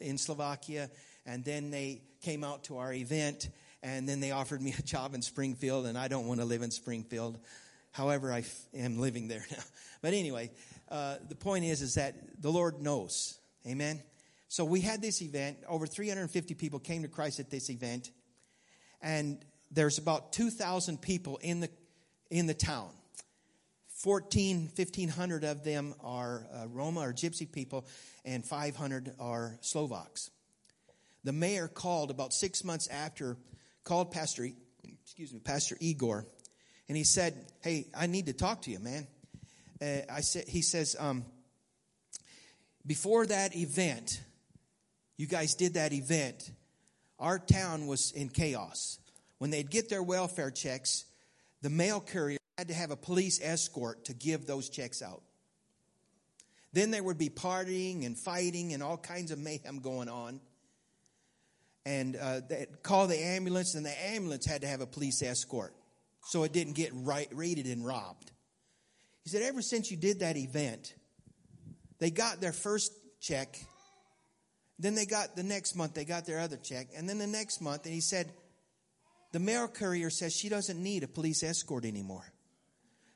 in 0.00 0.18
Slovakia, 0.18 0.90
and 1.26 1.44
then 1.44 1.70
they 1.70 2.02
came 2.22 2.44
out 2.44 2.64
to 2.64 2.78
our 2.78 2.92
event, 2.92 3.48
and 3.82 4.08
then 4.08 4.20
they 4.20 4.30
offered 4.30 4.62
me 4.62 4.74
a 4.78 4.82
job 4.82 5.14
in 5.14 5.22
Springfield, 5.22 5.86
and 5.86 5.96
I 5.96 6.08
don't 6.08 6.26
want 6.26 6.40
to 6.40 6.46
live 6.46 6.62
in 6.62 6.70
Springfield. 6.70 7.38
However, 7.92 8.32
I 8.32 8.40
f- 8.40 8.66
am 8.74 8.98
living 8.98 9.28
there 9.28 9.44
now. 9.50 9.62
But 10.02 10.14
anyway, 10.14 10.50
uh, 10.88 11.16
the 11.28 11.36
point 11.36 11.64
is, 11.64 11.82
is 11.82 11.94
that 11.94 12.14
the 12.40 12.50
Lord 12.50 12.80
knows. 12.80 13.38
Amen. 13.66 14.02
So 14.48 14.64
we 14.64 14.80
had 14.80 15.00
this 15.00 15.22
event. 15.22 15.58
Over 15.68 15.86
350 15.86 16.54
people 16.54 16.78
came 16.78 17.02
to 17.02 17.08
Christ 17.08 17.40
at 17.40 17.50
this 17.50 17.70
event, 17.70 18.10
and 19.00 19.44
there's 19.70 19.98
about 19.98 20.32
2,000 20.32 21.00
people 21.00 21.38
in 21.38 21.60
the 21.60 21.70
in 22.30 22.46
the 22.46 22.54
town. 22.54 22.90
14, 23.88 24.70
1,500 24.76 25.44
of 25.44 25.64
them 25.64 25.94
are 26.02 26.46
uh, 26.52 26.66
Roma 26.68 27.00
or 27.00 27.12
Gypsy 27.12 27.50
people, 27.50 27.86
and 28.24 28.44
500 28.44 29.14
are 29.18 29.56
Slovaks. 29.60 30.30
The 31.24 31.32
mayor 31.32 31.68
called 31.68 32.10
about 32.10 32.32
six 32.32 32.62
months 32.62 32.86
after, 32.88 33.36
called 33.82 34.12
Pastor, 34.12 34.46
excuse 35.02 35.32
me, 35.32 35.40
Pastor 35.40 35.76
Igor, 35.80 36.26
and 36.88 36.96
he 36.96 37.04
said, 37.04 37.34
"Hey, 37.62 37.86
I 37.96 38.06
need 38.06 38.26
to 38.26 38.32
talk 38.32 38.62
to 38.62 38.70
you, 38.70 38.78
man." 38.78 39.06
Uh, 39.80 40.00
I 40.08 40.20
said, 40.20 40.44
he 40.46 40.62
says, 40.62 40.96
um, 40.98 41.24
before 42.86 43.26
that 43.26 43.56
event, 43.56 44.22
you 45.16 45.26
guys 45.26 45.54
did 45.54 45.74
that 45.74 45.92
event. 45.92 46.50
Our 47.18 47.38
town 47.38 47.86
was 47.86 48.12
in 48.12 48.28
chaos. 48.28 48.98
When 49.38 49.50
they'd 49.50 49.70
get 49.70 49.88
their 49.88 50.02
welfare 50.02 50.50
checks, 50.50 51.04
the 51.62 51.70
mail 51.70 52.00
courier 52.00 52.38
had 52.58 52.68
to 52.68 52.74
have 52.74 52.90
a 52.90 52.96
police 52.96 53.40
escort 53.42 54.04
to 54.06 54.14
give 54.14 54.46
those 54.46 54.68
checks 54.68 55.02
out. 55.02 55.22
Then 56.72 56.90
there 56.90 57.02
would 57.02 57.18
be 57.18 57.30
partying 57.30 58.04
and 58.04 58.18
fighting 58.18 58.74
and 58.74 58.82
all 58.82 58.96
kinds 58.96 59.30
of 59.30 59.38
mayhem 59.38 59.80
going 59.80 60.08
on. 60.08 60.40
And 61.86 62.16
uh, 62.16 62.40
they'd 62.48 62.82
call 62.82 63.06
the 63.06 63.18
ambulance, 63.18 63.74
and 63.74 63.84
the 63.84 64.06
ambulance 64.06 64.46
had 64.46 64.62
to 64.62 64.66
have 64.66 64.80
a 64.80 64.86
police 64.86 65.22
escort 65.22 65.74
so 66.24 66.42
it 66.44 66.52
didn't 66.52 66.72
get 66.74 66.90
right, 66.94 67.28
raided 67.32 67.66
and 67.66 67.84
robbed. 67.84 68.30
He 69.22 69.30
said, 69.30 69.42
ever 69.42 69.62
since 69.62 69.90
you 69.90 69.96
did 69.96 70.20
that 70.20 70.36
event, 70.36 70.94
they 71.98 72.10
got 72.10 72.40
their 72.40 72.52
first 72.52 72.92
check. 73.20 73.58
Then 74.78 74.94
they 74.94 75.06
got 75.06 75.36
the 75.36 75.42
next 75.42 75.76
month, 75.76 75.94
they 75.94 76.04
got 76.04 76.26
their 76.26 76.40
other 76.40 76.56
check. 76.56 76.88
And 76.96 77.08
then 77.08 77.18
the 77.18 77.26
next 77.26 77.60
month, 77.60 77.84
and 77.84 77.94
he 77.94 78.00
said, 78.00 78.32
the 79.32 79.38
mail 79.38 79.68
courier 79.68 80.10
says 80.10 80.34
she 80.34 80.48
doesn't 80.48 80.82
need 80.82 81.02
a 81.02 81.08
police 81.08 81.42
escort 81.42 81.84
anymore. 81.84 82.24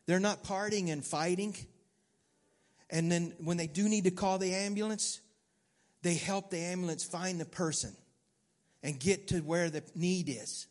They're 0.06 0.20
not 0.20 0.44
partying 0.44 0.90
and 0.90 1.04
fighting. 1.04 1.54
And 2.90 3.10
then 3.10 3.34
when 3.44 3.56
they 3.56 3.66
do 3.66 3.88
need 3.88 4.04
to 4.04 4.10
call 4.10 4.38
the 4.38 4.54
ambulance, 4.54 5.20
they 6.02 6.14
help 6.14 6.50
the 6.50 6.58
ambulance 6.58 7.04
find 7.04 7.40
the 7.40 7.44
person 7.44 7.94
and 8.82 8.98
get 8.98 9.28
to 9.28 9.40
where 9.40 9.70
the 9.70 9.82
need 9.94 10.28
is. 10.28 10.66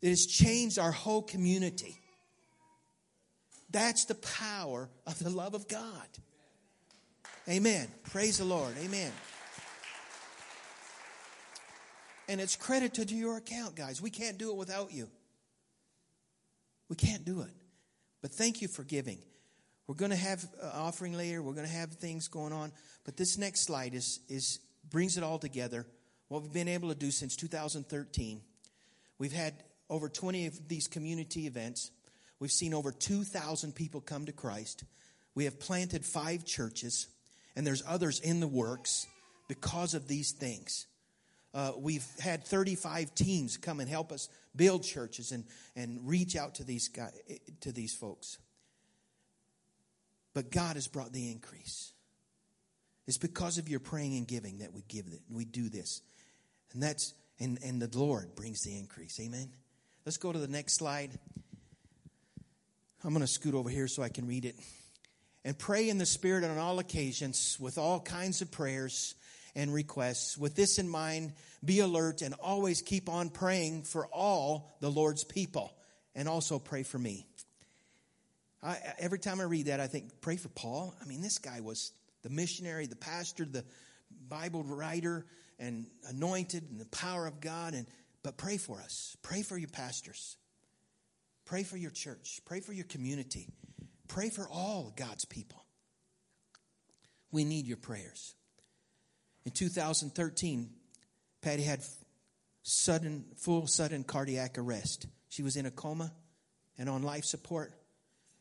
It 0.00 0.10
has 0.10 0.26
changed 0.26 0.78
our 0.78 0.92
whole 0.92 1.22
community. 1.22 1.98
That's 3.70 4.04
the 4.04 4.14
power 4.14 4.88
of 5.06 5.18
the 5.18 5.30
love 5.30 5.54
of 5.54 5.68
God. 5.68 6.06
Amen. 7.48 7.88
Praise 8.12 8.38
the 8.38 8.44
Lord. 8.44 8.74
Amen. 8.84 9.12
And 12.28 12.40
it's 12.40 12.56
credited 12.56 13.08
to 13.08 13.14
your 13.14 13.38
account, 13.38 13.74
guys. 13.74 14.02
We 14.02 14.10
can't 14.10 14.38
do 14.38 14.50
it 14.50 14.56
without 14.56 14.92
you. 14.92 15.08
We 16.88 16.96
can't 16.96 17.24
do 17.24 17.40
it. 17.40 17.50
But 18.20 18.32
thank 18.32 18.60
you 18.60 18.68
for 18.68 18.84
giving. 18.84 19.18
We're 19.86 19.94
going 19.94 20.10
to 20.10 20.16
have 20.16 20.44
an 20.60 20.70
offering 20.74 21.14
later. 21.14 21.42
We're 21.42 21.54
going 21.54 21.66
to 21.66 21.72
have 21.72 21.94
things 21.94 22.28
going 22.28 22.52
on. 22.52 22.72
But 23.04 23.16
this 23.16 23.38
next 23.38 23.64
slide 23.64 23.94
is, 23.94 24.20
is 24.28 24.60
brings 24.90 25.16
it 25.16 25.24
all 25.24 25.38
together. 25.38 25.86
What 26.28 26.42
we've 26.42 26.52
been 26.52 26.68
able 26.68 26.90
to 26.90 26.94
do 26.94 27.10
since 27.10 27.36
2013. 27.36 28.40
We've 29.18 29.32
had 29.32 29.54
over 29.90 30.08
20 30.08 30.46
of 30.46 30.68
these 30.68 30.86
community 30.86 31.46
events. 31.46 31.90
We've 32.38 32.52
seen 32.52 32.74
over 32.74 32.92
2,000 32.92 33.74
people 33.74 34.00
come 34.00 34.26
to 34.26 34.32
Christ. 34.32 34.84
We 35.34 35.44
have 35.44 35.58
planted 35.58 36.04
five 36.04 36.44
churches, 36.44 37.08
and 37.56 37.66
there's 37.66 37.82
others 37.86 38.20
in 38.20 38.40
the 38.40 38.48
works 38.48 39.06
because 39.48 39.94
of 39.94 40.06
these 40.06 40.32
things. 40.32 40.86
Uh, 41.54 41.72
we've 41.78 42.06
had 42.20 42.44
35 42.44 43.14
teams 43.14 43.56
come 43.56 43.80
and 43.80 43.88
help 43.88 44.12
us 44.12 44.28
build 44.54 44.82
churches 44.82 45.32
and, 45.32 45.44
and 45.74 46.06
reach 46.06 46.36
out 46.36 46.56
to 46.56 46.64
these 46.64 46.88
guys, 46.88 47.18
to 47.60 47.72
these 47.72 47.94
folks. 47.94 48.38
But 50.34 50.50
God 50.50 50.76
has 50.76 50.86
brought 50.86 51.12
the 51.12 51.32
increase. 51.32 51.92
It's 53.06 53.18
because 53.18 53.56
of 53.56 53.68
your 53.68 53.80
praying 53.80 54.18
and 54.18 54.28
giving 54.28 54.58
that 54.58 54.74
we 54.74 54.84
give. 54.86 55.06
And 55.06 55.20
we 55.30 55.46
do 55.46 55.70
this. 55.70 56.02
And 56.72 56.82
that's 56.82 57.14
and, 57.40 57.58
and 57.64 57.80
the 57.80 57.98
Lord 57.98 58.34
brings 58.34 58.62
the 58.62 58.76
increase. 58.76 59.18
Amen. 59.20 59.50
Let's 60.04 60.16
go 60.16 60.32
to 60.32 60.38
the 60.38 60.48
next 60.48 60.74
slide. 60.74 61.10
I'm 63.04 63.10
going 63.10 63.20
to 63.20 63.26
scoot 63.26 63.54
over 63.54 63.70
here 63.70 63.86
so 63.86 64.02
I 64.02 64.08
can 64.08 64.26
read 64.26 64.44
it. 64.44 64.56
And 65.44 65.56
pray 65.56 65.88
in 65.88 65.98
the 65.98 66.06
Spirit 66.06 66.44
on 66.44 66.58
all 66.58 66.78
occasions 66.78 67.56
with 67.60 67.78
all 67.78 68.00
kinds 68.00 68.42
of 68.42 68.50
prayers 68.50 69.14
and 69.54 69.72
requests. 69.72 70.36
With 70.36 70.56
this 70.56 70.78
in 70.78 70.88
mind, 70.88 71.32
be 71.64 71.80
alert 71.80 72.22
and 72.22 72.34
always 72.34 72.82
keep 72.82 73.08
on 73.08 73.30
praying 73.30 73.84
for 73.84 74.06
all 74.08 74.76
the 74.80 74.90
Lord's 74.90 75.24
people. 75.24 75.72
And 76.14 76.28
also 76.28 76.58
pray 76.58 76.82
for 76.82 76.98
me. 76.98 77.26
I, 78.62 78.78
every 78.98 79.20
time 79.20 79.40
I 79.40 79.44
read 79.44 79.66
that, 79.66 79.78
I 79.78 79.86
think, 79.86 80.20
pray 80.20 80.36
for 80.36 80.48
Paul. 80.48 80.94
I 81.00 81.04
mean, 81.04 81.22
this 81.22 81.38
guy 81.38 81.60
was 81.60 81.92
the 82.22 82.30
missionary, 82.30 82.86
the 82.86 82.96
pastor, 82.96 83.44
the 83.44 83.64
Bible 84.28 84.64
writer, 84.64 85.24
and 85.58 85.86
anointed 86.08 86.64
in 86.70 86.78
the 86.78 86.86
power 86.86 87.26
of 87.26 87.40
God. 87.40 87.74
And 87.74 87.86
but 88.22 88.36
pray 88.36 88.56
for 88.56 88.80
us. 88.80 89.16
Pray 89.22 89.42
for 89.42 89.56
your 89.56 89.68
pastors. 89.68 90.36
Pray 91.44 91.62
for 91.62 91.76
your 91.76 91.90
church. 91.90 92.40
Pray 92.44 92.60
for 92.60 92.72
your 92.72 92.84
community. 92.84 93.48
Pray 94.06 94.28
for 94.28 94.48
all 94.48 94.92
God's 94.96 95.24
people. 95.24 95.64
We 97.30 97.44
need 97.44 97.66
your 97.66 97.76
prayers. 97.76 98.34
In 99.44 99.52
2013, 99.52 100.70
Patty 101.40 101.62
had 101.62 101.80
sudden, 102.62 103.24
full 103.36 103.66
sudden 103.66 104.04
cardiac 104.04 104.58
arrest. 104.58 105.06
She 105.28 105.42
was 105.42 105.56
in 105.56 105.66
a 105.66 105.70
coma 105.70 106.12
and 106.76 106.88
on 106.88 107.02
life 107.02 107.24
support 107.24 107.72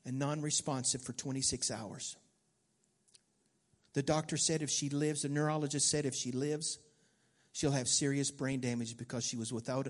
and 0.05 0.19
non 0.19 0.41
responsive 0.41 1.01
for 1.01 1.13
26 1.13 1.71
hours. 1.71 2.15
The 3.93 4.03
doctor 4.03 4.37
said 4.37 4.61
if 4.61 4.69
she 4.69 4.89
lives, 4.89 5.21
the 5.21 5.29
neurologist 5.29 5.89
said 5.89 6.05
if 6.05 6.13
she 6.13 6.31
lives, 6.31 6.79
she'll 7.57 7.71
have 7.71 7.87
serious 7.87 8.29
brain 8.29 8.59
damage 8.59 8.97
because 8.97 9.25
she 9.25 9.35
was 9.35 9.51
without 9.51 9.87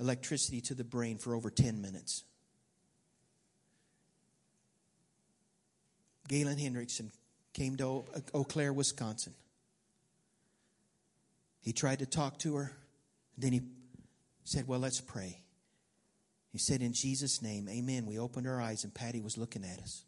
electricity 0.00 0.60
to 0.60 0.74
the 0.74 0.82
brain 0.82 1.16
for 1.16 1.36
over 1.36 1.48
10 1.48 1.80
minutes. 1.80 2.24
Galen 6.26 6.58
Hendrickson 6.58 7.12
came 7.52 7.76
to 7.76 8.04
Eau 8.34 8.42
Claire, 8.42 8.72
Wisconsin. 8.72 9.32
He 11.60 11.72
tried 11.72 12.00
to 12.00 12.06
talk 12.06 12.38
to 12.40 12.56
her. 12.56 12.72
Then 13.38 13.52
he 13.52 13.62
said, 14.42 14.66
Well, 14.66 14.80
let's 14.80 15.00
pray. 15.00 15.40
He 16.50 16.58
said, 16.58 16.82
In 16.82 16.94
Jesus' 16.94 17.40
name, 17.40 17.68
amen. 17.68 18.06
We 18.06 18.18
opened 18.18 18.48
our 18.48 18.60
eyes, 18.60 18.82
and 18.82 18.92
Patty 18.92 19.20
was 19.20 19.38
looking 19.38 19.64
at 19.64 19.78
us. 19.78 20.04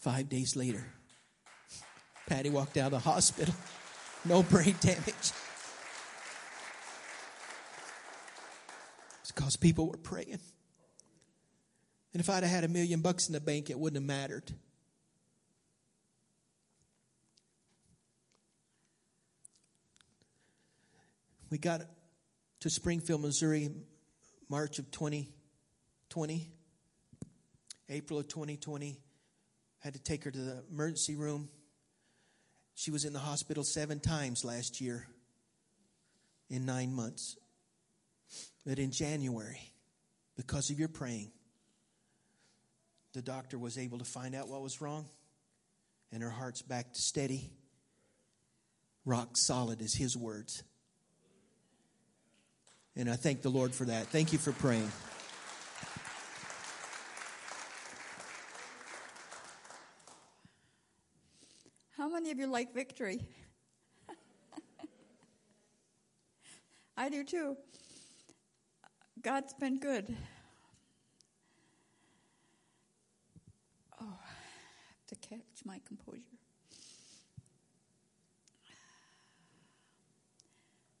Five 0.00 0.30
days 0.30 0.56
later, 0.56 0.82
Patty 2.26 2.48
walked 2.48 2.78
out 2.78 2.86
of 2.86 2.92
the 2.92 2.98
hospital. 2.98 3.54
No 4.24 4.42
brain 4.42 4.74
damage. 4.80 5.32
It's 9.20 9.32
because 9.34 9.56
people 9.56 9.88
were 9.88 9.98
praying. 9.98 10.38
And 12.12 12.20
if 12.20 12.30
I'd 12.30 12.42
have 12.42 12.50
had 12.50 12.64
a 12.64 12.68
million 12.68 13.00
bucks 13.00 13.28
in 13.28 13.34
the 13.34 13.40
bank, 13.40 13.68
it 13.68 13.78
wouldn't 13.78 14.02
have 14.02 14.06
mattered. 14.06 14.50
We 21.50 21.58
got 21.58 21.82
to 22.60 22.70
Springfield, 22.70 23.20
Missouri, 23.20 23.70
March 24.48 24.78
of 24.78 24.90
2020, 24.90 26.50
April 27.88 28.18
of 28.18 28.28
2020. 28.28 28.98
Had 29.80 29.94
to 29.94 30.02
take 30.02 30.24
her 30.24 30.30
to 30.30 30.38
the 30.38 30.62
emergency 30.70 31.16
room. 31.16 31.48
She 32.74 32.90
was 32.90 33.04
in 33.04 33.12
the 33.12 33.18
hospital 33.18 33.64
seven 33.64 34.00
times 34.00 34.44
last 34.44 34.80
year 34.80 35.06
in 36.48 36.64
nine 36.64 36.94
months. 36.94 37.36
But 38.64 38.78
in 38.78 38.90
January, 38.90 39.72
because 40.36 40.70
of 40.70 40.78
your 40.78 40.88
praying, 40.88 41.32
the 43.12 43.22
doctor 43.22 43.58
was 43.58 43.76
able 43.76 43.98
to 43.98 44.04
find 44.04 44.34
out 44.34 44.48
what 44.48 44.62
was 44.62 44.80
wrong, 44.80 45.08
and 46.12 46.22
her 46.22 46.30
heart's 46.30 46.62
back 46.62 46.92
to 46.92 47.00
steady. 47.00 47.50
Rock 49.04 49.36
solid 49.36 49.80
is 49.80 49.94
his 49.94 50.16
words. 50.16 50.62
And 52.96 53.10
I 53.10 53.16
thank 53.16 53.42
the 53.42 53.48
Lord 53.48 53.74
for 53.74 53.86
that. 53.86 54.06
Thank 54.08 54.32
you 54.32 54.38
for 54.38 54.52
praying. 54.52 54.90
Many 62.20 62.32
of 62.32 62.38
you 62.38 62.46
like 62.46 62.74
victory? 62.74 63.18
I 66.98 67.08
do 67.08 67.24
too. 67.24 67.56
God's 69.22 69.54
been 69.54 69.78
good. 69.78 70.14
Oh, 74.02 74.18
to 75.06 75.14
catch 75.16 75.64
my 75.64 75.80
composure. 75.86 76.20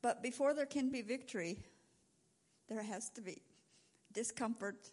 But 0.00 0.22
before 0.22 0.54
there 0.54 0.64
can 0.64 0.90
be 0.90 1.02
victory, 1.02 1.58
there 2.66 2.82
has 2.82 3.10
to 3.10 3.20
be 3.20 3.42
discomfort, 4.14 4.88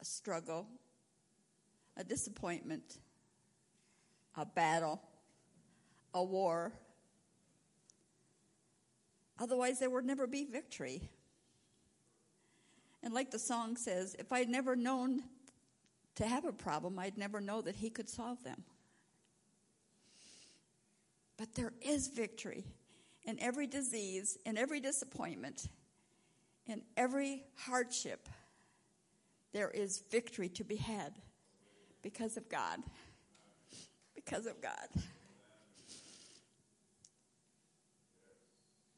a 0.00 0.04
struggle, 0.04 0.68
a 1.96 2.04
disappointment, 2.04 2.98
a 4.36 4.46
battle, 4.46 5.02
a 6.14 6.22
war. 6.22 6.72
Otherwise, 9.38 9.78
there 9.78 9.90
would 9.90 10.04
never 10.04 10.26
be 10.26 10.44
victory. 10.44 11.08
And 13.02 13.12
like 13.12 13.30
the 13.30 13.38
song 13.38 13.76
says, 13.76 14.14
if 14.18 14.32
I'd 14.32 14.48
never 14.48 14.76
known 14.76 15.22
to 16.16 16.26
have 16.26 16.44
a 16.44 16.52
problem, 16.52 16.98
I'd 16.98 17.18
never 17.18 17.40
know 17.40 17.60
that 17.62 17.76
He 17.76 17.90
could 17.90 18.08
solve 18.08 18.42
them. 18.44 18.62
But 21.36 21.54
there 21.54 21.72
is 21.80 22.08
victory 22.08 22.64
in 23.24 23.40
every 23.40 23.66
disease, 23.66 24.38
in 24.44 24.56
every 24.56 24.80
disappointment, 24.80 25.66
in 26.66 26.82
every 26.96 27.42
hardship. 27.56 28.28
There 29.52 29.70
is 29.70 30.04
victory 30.10 30.48
to 30.50 30.64
be 30.64 30.76
had 30.76 31.14
because 32.02 32.36
of 32.36 32.48
God. 32.48 32.80
Because 34.14 34.46
of 34.46 34.60
God. 34.62 34.88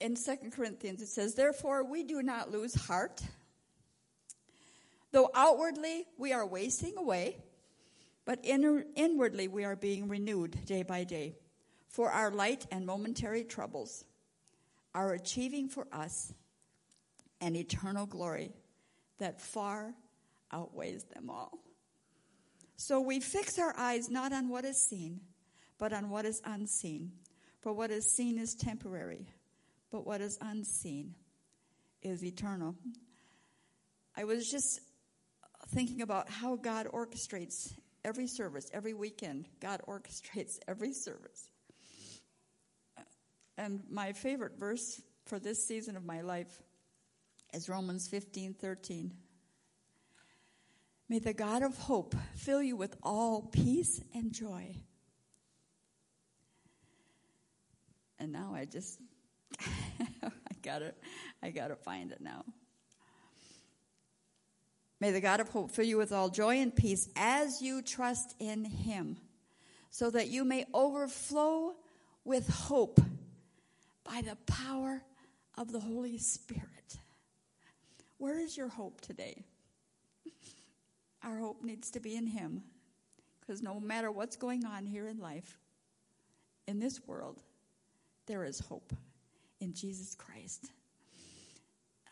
In 0.05 0.17
2 0.17 0.51
Corinthians, 0.55 1.01
it 1.01 1.09
says, 1.09 1.35
Therefore, 1.35 1.83
we 1.83 2.03
do 2.03 2.21
not 2.23 2.51
lose 2.51 2.75
heart. 2.75 3.23
Though 5.12 5.31
outwardly 5.35 6.05
we 6.19 6.35
are 6.35 6.45
wasting 6.45 6.99
away, 6.99 7.38
but 8.27 8.45
in, 8.45 8.85
inwardly 8.97 9.49
we 9.49 9.64
are 9.64 9.77
being 9.77 10.09
renewed 10.09 10.62
day 10.67 10.83
by 10.83 11.05
day. 11.05 11.37
For 11.88 12.11
our 12.11 12.31
light 12.31 12.67
and 12.71 12.85
momentary 12.85 13.45
troubles 13.45 14.05
are 14.95 15.14
achieving 15.14 15.71
for 15.71 15.87
us 15.90 16.35
an 17.40 17.57
eternal 17.57 18.05
glory 18.05 18.53
that 19.21 19.40
far 19.40 19.95
outweighs 20.53 21.05
them 21.14 21.31
all. 21.31 21.61
So 22.77 23.01
we 23.01 23.21
fix 23.21 23.59
our 23.59 23.75
eyes 23.79 24.11
not 24.11 24.35
on 24.35 24.51
what 24.51 24.67
is 24.67 24.87
seen, 24.87 25.21
but 25.79 25.95
on 25.95 26.11
what 26.11 26.27
is 26.27 26.43
unseen. 26.45 27.12
For 27.62 27.73
what 27.73 27.90
is 27.90 28.14
seen 28.14 28.38
is 28.38 28.55
temporary, 28.55 29.29
but 29.94 30.04
what 30.04 30.20
is 30.20 30.37
unseen 30.40 31.14
is 32.02 32.24
eternal. 32.24 32.74
I 34.16 34.24
was 34.24 34.50
just 34.50 34.80
thinking 35.68 36.02
about 36.02 36.28
how 36.28 36.57
God 36.57 36.88
orchestrates 36.92 37.72
every 38.04 38.26
service, 38.26 38.68
every 38.74 38.92
weekend. 38.92 39.46
God 39.61 39.83
orchestrates 39.87 40.59
every 40.66 40.92
service. 40.92 41.48
And 43.57 43.85
my 43.88 44.14
favorite 44.14 44.59
verse 44.59 45.00
for 45.26 45.38
this 45.38 45.64
season 45.64 45.96
of 45.96 46.04
my 46.04 46.22
life 46.22 46.61
is 47.52 47.68
Romans 47.68 48.09
15 48.09 48.54
13. 48.54 49.12
May 51.09 51.20
the 51.20 51.35
God 51.35 51.62
of 51.62 51.78
hope 51.78 52.16
fill 52.35 52.64
you 52.64 52.74
with 52.74 52.96
all 53.00 53.42
peace 53.42 54.02
and 54.12 54.33
joy. 54.33 54.74
And 58.18 58.33
now 58.33 58.54
I 58.57 58.64
just 58.64 58.98
I 59.61 60.31
gotta 60.62 60.95
I 61.43 61.51
gotta 61.51 61.77
find 61.77 62.12
it 62.12 62.21
now. 62.21 62.45
May 65.01 65.11
the 65.11 65.21
God 65.21 65.40
of 65.40 65.49
hope 65.49 65.71
fill 65.71 65.85
you 65.85 65.99
with 65.99 66.12
all 66.12 66.29
joy 66.29 66.57
and 66.61 66.75
peace 66.75 67.09
as 67.17 67.61
you 67.61 67.83
trust 67.83 68.35
in 68.38 68.64
him, 68.64 69.19
so 69.90 70.11
that 70.11 70.29
you 70.29 70.45
may 70.45 70.64
overflow 70.73 71.75
with 72.25 72.49
hope 72.49 73.01
by 74.05 74.23
the 74.23 74.37
power 74.47 75.03
of 75.57 75.73
the 75.73 75.81
Holy 75.81 76.19
Spirit. 76.19 76.99
Where 78.19 78.38
is 78.38 78.57
your 78.57 78.69
hope 78.69 79.01
today? 79.01 79.45
Our 81.23 81.38
hope 81.38 81.62
needs 81.62 81.90
to 81.93 82.01
be 82.01 82.17
in 82.17 82.27
Him. 82.27 82.62
Because 83.40 83.62
no 83.62 83.79
matter 83.79 84.11
what's 84.11 84.37
going 84.37 84.64
on 84.64 84.87
here 84.87 85.07
in 85.07 85.19
life, 85.19 85.59
in 86.67 86.81
this 86.81 87.07
world, 87.07 87.43
there 88.27 88.45
is 88.45 88.59
hope 88.61 88.95
in 89.64 89.72
Jesus 89.72 90.14
Christ. 90.14 90.70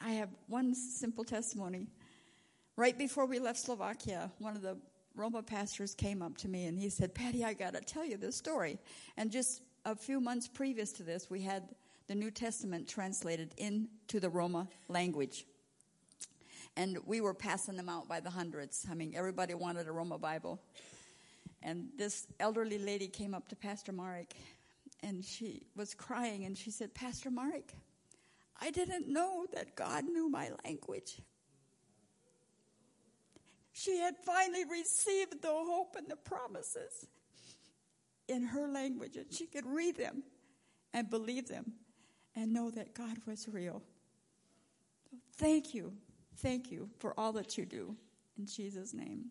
I 0.01 0.12
have 0.12 0.31
one 0.49 0.75
simple 0.75 1.23
testimony. 1.23 1.87
Right 2.77 2.99
before 2.99 3.27
we 3.27 3.38
left 3.38 3.61
Slovakia, 3.61 4.33
one 4.38 4.57
of 4.57 4.62
the 4.62 4.79
Roma 5.15 5.43
pastors 5.43 5.95
came 5.95 6.23
up 6.23 6.37
to 6.38 6.49
me 6.49 6.65
and 6.65 6.79
he 6.79 6.88
said, 6.88 7.15
Patty, 7.15 7.45
I 7.45 7.53
got 7.53 7.75
to 7.75 7.81
tell 7.81 8.05
you 8.05 8.17
this 8.17 8.35
story. 8.35 8.79
And 9.17 9.31
just 9.31 9.61
a 9.85 9.95
few 9.95 10.19
months 10.19 10.49
previous 10.49 10.91
to 10.93 11.03
this, 11.03 11.29
we 11.31 11.43
had 11.43 11.69
the 12.09 12.15
New 12.15 12.31
Testament 12.31 12.88
translated 12.88 13.55
into 13.59 14.19
the 14.19 14.31
Roma 14.31 14.67
language. 14.88 15.45
And 16.77 16.99
we 17.05 17.21
were 17.21 17.35
passing 17.35 17.77
them 17.77 17.91
out 17.91 18.09
by 18.09 18.21
the 18.21 18.31
hundreds. 18.31 18.87
I 18.91 18.95
mean, 18.95 19.12
everybody 19.15 19.53
wanted 19.53 19.87
a 19.87 19.93
Roma 19.93 20.19
Bible. 20.19 20.59
And 21.62 21.91
this 21.99 22.27
elderly 22.41 22.79
lady 22.79 23.09
came 23.09 23.35
up 23.35 23.47
to 23.49 23.57
Pastor 23.57 23.93
Marek 23.93 24.35
and 25.03 25.25
she 25.25 25.67
was 25.77 25.95
crying 25.95 26.45
and 26.45 26.57
she 26.57 26.71
said, 26.71 26.95
Pastor 26.95 27.31
Mark, 27.31 27.73
I 28.61 28.71
didn't 28.71 29.09
know 29.09 29.47
that 29.53 29.75
God 29.75 30.05
knew 30.05 30.29
my 30.29 30.51
language. 30.65 31.21
She 33.73 33.99
had 33.99 34.17
finally 34.25 34.65
received 34.65 35.43
the 35.43 35.49
hope 35.49 35.97
and 35.97 36.09
the 36.09 36.17
promises 36.17 37.07
in 38.29 38.45
her 38.45 38.69
language, 38.69 39.17
and 39.17 39.33
she 39.33 39.47
could 39.47 39.67
read 39.67 39.97
them 39.97 40.23
and 40.93 41.11
believe 41.11 41.49
them 41.49 41.73
and 42.37 42.53
know 42.53 42.71
that 42.71 42.95
God 42.95 43.17
was 43.27 43.49
real. 43.49 43.83
Thank 45.37 45.75
you. 45.75 45.93
Thank 46.37 46.71
you 46.71 46.88
for 46.99 47.19
all 47.19 47.33
that 47.33 47.59
you 47.59 47.67
do. 47.67 47.97
In 48.38 48.47
Jesus' 48.47 48.95
name. 48.95 49.31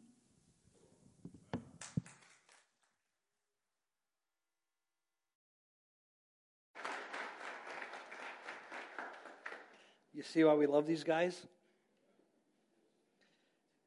You 10.14 10.24
see 10.24 10.44
why 10.44 10.54
we 10.54 10.68
love 10.68 10.86
these 10.86 11.04
guys? 11.04 11.48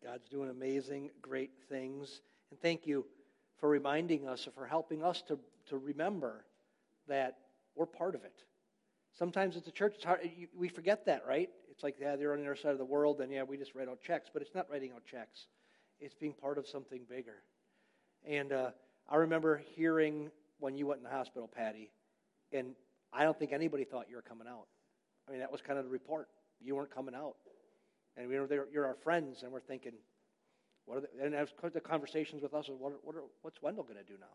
God's 0.02 0.28
doing 0.28 0.50
amazing, 0.50 1.10
great 1.22 1.52
things. 1.68 2.20
And 2.50 2.60
thank 2.60 2.86
you 2.86 3.06
for 3.58 3.68
reminding 3.68 4.28
us, 4.28 4.46
or 4.46 4.50
for 4.50 4.66
helping 4.66 5.02
us 5.02 5.22
to, 5.28 5.38
to 5.68 5.78
remember 5.78 6.44
that 7.08 7.38
we're 7.74 7.86
part 7.86 8.14
of 8.14 8.24
it. 8.24 8.44
Sometimes 9.16 9.56
at 9.56 9.64
the 9.64 9.70
church, 9.70 9.94
it's 9.96 10.04
hard, 10.04 10.20
we 10.56 10.68
forget 10.68 11.06
that, 11.06 11.24
right? 11.26 11.48
It's 11.70 11.82
like, 11.82 11.96
yeah, 12.00 12.16
they're 12.16 12.32
on 12.32 12.40
the 12.40 12.46
other 12.46 12.56
side 12.56 12.72
of 12.72 12.78
the 12.78 12.84
world, 12.84 13.20
and 13.20 13.32
yeah, 13.32 13.42
we 13.42 13.56
just 13.56 13.74
write 13.74 13.88
out 13.88 14.00
checks. 14.00 14.28
But 14.32 14.42
it's 14.42 14.54
not 14.54 14.68
writing 14.70 14.92
out 14.92 15.04
checks, 15.04 15.46
it's 16.00 16.14
being 16.14 16.32
part 16.32 16.58
of 16.58 16.66
something 16.66 17.02
bigger. 17.08 17.42
And 18.26 18.52
uh, 18.52 18.70
I 19.08 19.16
remember 19.16 19.62
hearing 19.74 20.30
when 20.58 20.76
you 20.76 20.86
went 20.86 20.98
in 20.98 21.04
the 21.04 21.10
hospital, 21.10 21.48
Patty, 21.48 21.90
and 22.52 22.74
I 23.12 23.24
don't 23.24 23.38
think 23.38 23.52
anybody 23.52 23.84
thought 23.84 24.06
you 24.08 24.16
were 24.16 24.22
coming 24.22 24.48
out. 24.48 24.66
I 25.28 25.30
mean, 25.30 25.40
that 25.40 25.50
was 25.50 25.60
kind 25.60 25.78
of 25.78 25.84
the 25.84 25.90
report. 25.90 26.28
You 26.60 26.76
weren't 26.76 26.94
coming 26.94 27.14
out. 27.14 27.36
And 28.16 28.28
we 28.28 28.38
were 28.38 28.46
there, 28.46 28.66
you're 28.72 28.86
our 28.86 28.94
friends, 28.94 29.42
and 29.42 29.52
we're 29.52 29.60
thinking, 29.60 29.92
what 30.86 30.98
are 30.98 31.00
the, 31.00 31.08
and 31.22 31.34
as 31.34 31.48
the 31.72 31.80
conversations 31.80 32.42
with 32.42 32.54
us, 32.54 32.68
what, 32.68 32.92
what 33.02 33.16
are, 33.16 33.22
what's 33.42 33.60
Wendell 33.60 33.84
going 33.84 33.96
to 33.96 34.04
do 34.04 34.18
now? 34.20 34.26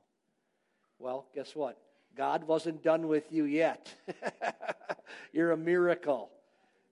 Well, 0.98 1.28
guess 1.34 1.56
what? 1.56 1.78
God 2.18 2.44
wasn't 2.44 2.84
done 2.84 3.08
with 3.08 3.32
you 3.32 3.46
yet. 3.46 3.94
you're 5.32 5.52
a 5.52 5.58
miracle. 5.58 6.30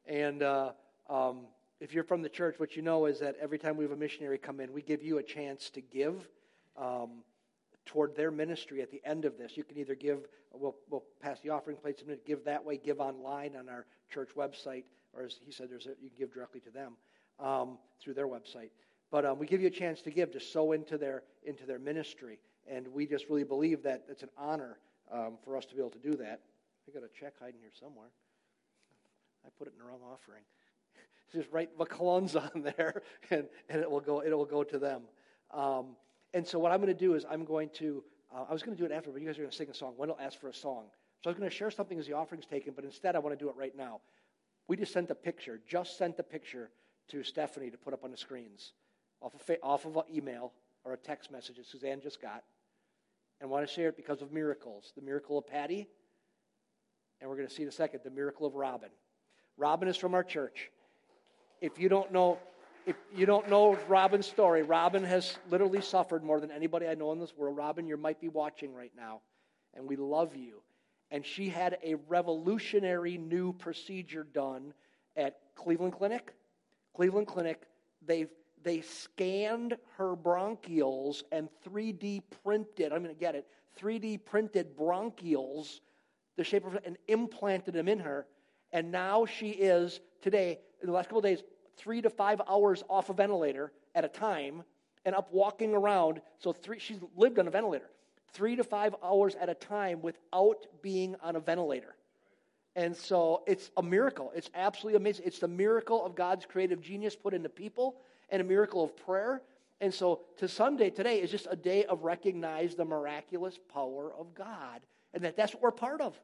And 0.05 0.43
uh, 0.43 0.71
um, 1.09 1.47
if 1.81 1.93
you're 1.93 2.03
from 2.03 2.21
the 2.21 2.29
church, 2.29 2.55
what 2.57 2.75
you 2.75 2.81
know 2.81 3.05
is 3.05 3.19
that 3.19 3.35
every 3.41 3.57
time 3.57 3.75
we 3.75 3.83
have 3.83 3.91
a 3.91 3.97
missionary 3.97 4.37
come 4.37 4.59
in, 4.59 4.71
we 4.71 4.81
give 4.81 5.03
you 5.03 5.17
a 5.17 5.23
chance 5.23 5.69
to 5.71 5.81
give 5.81 6.29
um, 6.77 7.23
toward 7.87 8.15
their 8.15 8.29
ministry 8.29 8.81
at 8.81 8.91
the 8.91 9.01
end 9.03 9.25
of 9.25 9.37
this. 9.37 9.57
You 9.57 9.63
can 9.63 9.77
either 9.77 9.95
give, 9.95 10.27
we'll, 10.53 10.75
we'll 10.89 11.03
pass 11.21 11.39
the 11.39 11.49
offering 11.49 11.77
plates, 11.77 12.03
and 12.07 12.17
give 12.25 12.43
that 12.45 12.63
way, 12.63 12.77
give 12.77 12.99
online 12.99 13.55
on 13.55 13.67
our 13.67 13.85
church 14.09 14.29
website, 14.37 14.83
or 15.13 15.23
as 15.23 15.39
he 15.43 15.51
said, 15.51 15.69
there's 15.69 15.87
a, 15.87 15.91
you 16.01 16.09
can 16.09 16.19
give 16.19 16.33
directly 16.33 16.59
to 16.61 16.69
them 16.69 16.93
um, 17.39 17.77
through 17.99 18.13
their 18.13 18.27
website. 18.27 18.69
But 19.09 19.25
um, 19.25 19.39
we 19.39 19.47
give 19.47 19.61
you 19.61 19.67
a 19.67 19.71
chance 19.71 20.01
to 20.01 20.11
give, 20.11 20.31
to 20.33 20.39
sow 20.39 20.73
into 20.73 20.97
their 20.97 21.23
into 21.45 21.65
their 21.65 21.79
ministry, 21.79 22.39
and 22.69 22.85
we 22.89 23.07
just 23.07 23.29
really 23.29 23.45
believe 23.45 23.81
that 23.83 24.03
it's 24.09 24.21
an 24.21 24.29
honor 24.37 24.79
um, 25.11 25.37
for 25.45 25.55
us 25.55 25.65
to 25.67 25.75
be 25.75 25.79
able 25.79 25.91
to 25.91 25.99
do 25.99 26.17
that. 26.17 26.41
I 26.87 26.91
got 26.91 27.03
a 27.03 27.19
check 27.19 27.33
hiding 27.39 27.61
here 27.61 27.71
somewhere. 27.79 28.09
I 29.45 29.49
put 29.57 29.67
it 29.67 29.73
in 29.73 29.79
the 29.79 29.85
wrong 29.85 30.01
offering. 30.11 30.43
Just 31.33 31.49
write 31.51 31.69
McClellan's 31.77 32.35
on 32.35 32.51
there, 32.77 33.01
and, 33.29 33.45
and 33.69 33.81
it 33.81 33.89
will 33.89 34.01
go. 34.01 34.19
It 34.19 34.35
will 34.35 34.45
go 34.45 34.63
to 34.63 34.77
them. 34.77 35.03
Um, 35.51 35.95
and 36.37 36.45
so 36.47 36.59
what 36.59 36.71
I'm 36.71 36.79
going 36.79 36.93
to 36.93 36.99
do 36.99 37.15
is 37.15 37.25
I'm 37.29 37.43
going 37.43 37.69
to. 37.75 38.03
Uh, 38.33 38.43
I 38.47 38.53
was 38.53 38.61
going 38.61 38.77
to 38.77 38.81
do 38.81 38.85
it 38.85 38.95
after, 38.95 39.09
but 39.09 39.19
you 39.21 39.27
guys 39.27 39.37
are 39.37 39.41
going 39.41 39.51
to 39.51 39.57
sing 39.57 39.69
a 39.69 39.73
song. 39.73 39.95
Wendell 39.97 40.19
asked 40.21 40.39
for 40.39 40.49
a 40.49 40.53
song, 40.53 40.85
so 41.23 41.29
I 41.29 41.31
was 41.31 41.39
going 41.39 41.49
to 41.49 41.55
share 41.55 41.71
something 41.71 41.97
as 41.97 42.05
the 42.05 42.13
offering's 42.13 42.45
taken, 42.45 42.73
but 42.75 42.85
instead 42.85 43.15
I 43.15 43.19
want 43.19 43.37
to 43.37 43.43
do 43.43 43.49
it 43.49 43.55
right 43.55 43.75
now. 43.75 44.01
We 44.67 44.77
just 44.77 44.93
sent 44.93 45.09
a 45.09 45.15
picture. 45.15 45.59
Just 45.67 45.97
sent 45.97 46.19
a 46.19 46.23
picture 46.23 46.69
to 47.09 47.23
Stephanie 47.23 47.71
to 47.71 47.77
put 47.77 47.93
up 47.93 48.03
on 48.03 48.11
the 48.11 48.17
screens 48.17 48.73
off 49.21 49.33
of, 49.33 49.57
off 49.63 49.85
of 49.85 49.95
an 49.97 50.03
email 50.13 50.53
or 50.83 50.93
a 50.93 50.97
text 50.97 51.31
message 51.31 51.55
that 51.55 51.65
Suzanne 51.65 52.01
just 52.01 52.21
got. 52.21 52.43
And 53.41 53.49
want 53.49 53.67
to 53.67 53.73
share 53.73 53.89
it 53.89 53.97
because 53.97 54.21
of 54.21 54.31
miracles. 54.31 54.93
The 54.95 55.01
miracle 55.01 55.39
of 55.39 55.47
Patty, 55.47 55.87
and 57.19 57.29
we're 57.29 57.35
going 57.35 57.47
to 57.47 57.53
see 57.53 57.63
in 57.63 57.69
a 57.69 57.71
second 57.71 58.01
the 58.03 58.11
miracle 58.11 58.45
of 58.45 58.53
Robin. 58.53 58.89
Robin 59.57 59.87
is 59.87 59.97
from 59.97 60.13
our 60.13 60.23
church. 60.23 60.69
If 61.61 61.79
you 61.79 61.89
don't 61.89 62.11
know, 62.11 62.37
if 62.87 62.95
you 63.13 63.25
don't 63.25 63.49
know 63.49 63.77
Robin's 63.89 64.25
story, 64.25 64.63
Robin 64.63 65.03
has 65.03 65.37
literally 65.49 65.81
suffered 65.81 66.23
more 66.23 66.39
than 66.39 66.49
anybody 66.49 66.87
I 66.87 66.95
know 66.95 67.11
in 67.11 67.19
this 67.19 67.35
world. 67.35 67.57
Robin, 67.57 67.85
you 67.85 67.97
might 67.97 68.21
be 68.21 68.29
watching 68.29 68.73
right 68.73 68.93
now. 68.95 69.21
and 69.75 69.87
we 69.87 69.95
love 69.95 70.35
you. 70.35 70.61
And 71.11 71.25
she 71.25 71.49
had 71.49 71.77
a 71.83 71.95
revolutionary 72.07 73.17
new 73.17 73.53
procedure 73.53 74.23
done 74.23 74.73
at 75.15 75.37
Cleveland 75.55 75.93
Clinic. 75.93 76.33
Cleveland 76.95 77.27
Clinic, 77.27 77.63
they 78.05 78.27
they 78.63 78.81
scanned 78.81 79.77
her 79.97 80.15
bronchioles 80.15 81.23
and 81.31 81.47
3D 81.65 82.23
printed, 82.43 82.91
I'm 82.91 83.03
going 83.03 83.13
to 83.13 83.19
get 83.19 83.35
it, 83.35 83.45
3D 83.79 84.25
printed 84.25 84.75
bronchioles, 84.75 85.79
the 86.37 86.43
shape 86.43 86.65
of 86.65 86.77
and 86.83 86.97
implanted 87.07 87.75
them 87.75 87.87
in 87.87 87.99
her. 87.99 88.25
And 88.73 88.91
now 88.91 89.25
she 89.25 89.49
is, 89.49 90.01
today, 90.21 90.59
in 90.81 90.87
the 90.87 90.93
last 90.93 91.05
couple 91.07 91.21
days, 91.21 91.43
three 91.77 92.01
to 92.01 92.09
five 92.09 92.41
hours 92.47 92.83
off 92.89 93.09
a 93.09 93.13
ventilator 93.13 93.71
at 93.95 94.03
a 94.03 94.09
time 94.09 94.63
and 95.05 95.15
up 95.15 95.31
walking 95.31 95.73
around. 95.73 96.21
So 96.39 96.51
three, 96.51 96.79
she's 96.79 96.99
lived 97.15 97.39
on 97.39 97.47
a 97.47 97.51
ventilator 97.51 97.89
three 98.33 98.55
to 98.55 98.63
five 98.63 98.95
hours 99.03 99.35
at 99.39 99.49
a 99.49 99.53
time 99.53 100.01
without 100.01 100.67
being 100.81 101.15
on 101.23 101.35
a 101.35 101.39
ventilator. 101.39 101.95
And 102.75 102.95
so 102.95 103.41
it's 103.47 103.71
a 103.77 103.81
miracle. 103.81 104.31
It's 104.35 104.51
absolutely 104.53 104.97
amazing. 104.97 105.25
It's 105.25 105.39
the 105.39 105.47
miracle 105.47 106.05
of 106.05 106.13
God's 106.13 106.45
creative 106.45 106.79
genius 106.79 107.15
put 107.15 107.33
into 107.33 107.49
people 107.49 107.95
and 108.29 108.41
a 108.41 108.45
miracle 108.45 108.83
of 108.83 108.95
prayer. 108.95 109.41
And 109.81 109.91
so 109.91 110.21
to 110.37 110.47
Sunday 110.47 110.91
today 110.91 111.19
is 111.19 111.31
just 111.31 111.47
a 111.49 111.55
day 111.55 111.85
of 111.85 112.03
recognize 112.03 112.75
the 112.75 112.85
miraculous 112.85 113.57
power 113.73 114.13
of 114.13 114.35
God 114.35 114.81
and 115.13 115.23
that 115.23 115.35
that's 115.35 115.53
what 115.53 115.63
we're 115.63 115.71
part 115.71 116.01
of. 116.01 116.19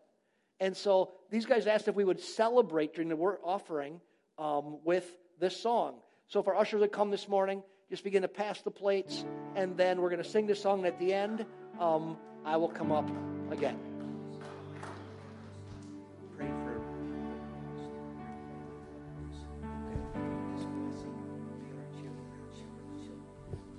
And 0.59 0.77
so 0.77 1.11
these 1.31 1.45
guys 1.45 1.65
asked 1.65 1.87
if 1.87 1.95
we 1.95 2.05
would 2.05 2.19
celebrate 2.19 2.93
during 2.93 3.09
the 3.09 3.15
offering 3.15 3.99
um, 4.37 4.77
with 4.83 5.17
this 5.39 5.55
song. 5.55 5.95
So 6.27 6.39
if 6.39 6.47
our 6.47 6.55
ushers 6.55 6.81
would 6.81 6.91
come 6.91 7.11
this 7.11 7.27
morning, 7.27 7.63
just 7.89 8.03
begin 8.03 8.21
to 8.23 8.27
pass 8.27 8.61
the 8.61 8.71
plates, 8.71 9.25
and 9.55 9.77
then 9.77 10.01
we're 10.01 10.09
going 10.09 10.23
to 10.23 10.29
sing 10.29 10.47
this 10.47 10.61
song. 10.61 10.79
And 10.79 10.87
at 10.87 10.99
the 10.99 11.13
end, 11.13 11.45
um, 11.79 12.17
I 12.45 12.57
will 12.57 12.69
come 12.69 12.91
up 12.91 13.09
again. 13.51 13.77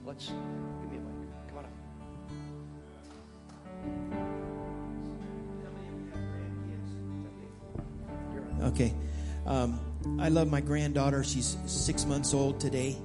Let's 0.07 0.27
give 0.29 0.91
me 0.93 0.99
a 0.99 1.01
mic. 1.01 1.49
Come 1.49 1.59
on 1.59 1.65
up. 8.61 8.73
Okay. 8.73 8.95
Um, 9.45 9.81
I 10.19 10.29
love 10.29 10.51
my 10.51 10.61
granddaughter. 10.61 11.25
She's 11.25 11.57
six 11.67 12.07
months 12.07 12.35
old 12.35 12.61
today, 12.61 12.97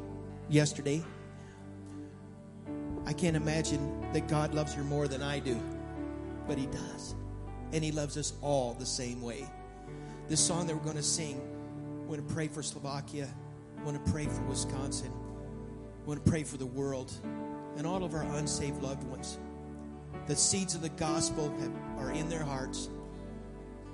yesterday. 0.48 1.04
I 3.06 3.14
can't 3.14 3.36
imagine 3.36 4.12
that 4.14 4.28
God 4.28 4.54
loves 4.54 4.74
her 4.76 4.84
more 4.84 5.08
than 5.08 5.24
I 5.24 5.40
do, 5.40 5.60
but 6.48 6.58
He 6.58 6.68
does. 6.68 7.16
And 7.74 7.84
He 7.84 7.92
loves 7.92 8.16
us 8.18 8.34
all 8.42 8.74
the 8.76 8.86
same 8.86 9.22
way. 9.22 9.48
This 10.28 10.40
song 10.40 10.68
that 10.68 10.76
we're 10.76 10.84
going 10.84 10.96
to 10.98 11.04
sing, 11.04 11.42
we 12.02 12.16
want 12.16 12.28
to 12.28 12.34
pray 12.34 12.48
for 12.48 12.62
Slovakia, 12.62 13.28
we 13.78 13.84
want 13.84 14.06
to 14.06 14.12
pray 14.12 14.26
for 14.26 14.42
Wisconsin, 14.44 15.12
we 16.02 16.08
want 16.08 16.24
to 16.24 16.30
pray 16.30 16.44
for 16.44 16.58
the 16.58 16.66
world 16.66 17.12
and 17.76 17.88
all 17.88 18.04
of 18.04 18.14
our 18.14 18.24
unsaved 18.36 18.84
loved 18.84 19.04
ones. 19.06 19.40
The 20.28 20.36
seeds 20.36 20.76
of 20.76 20.82
the 20.82 20.90
gospel 20.90 21.52
have, 21.60 21.72
are 21.98 22.12
in 22.12 22.30
their 22.30 22.44
hearts. 22.44 22.90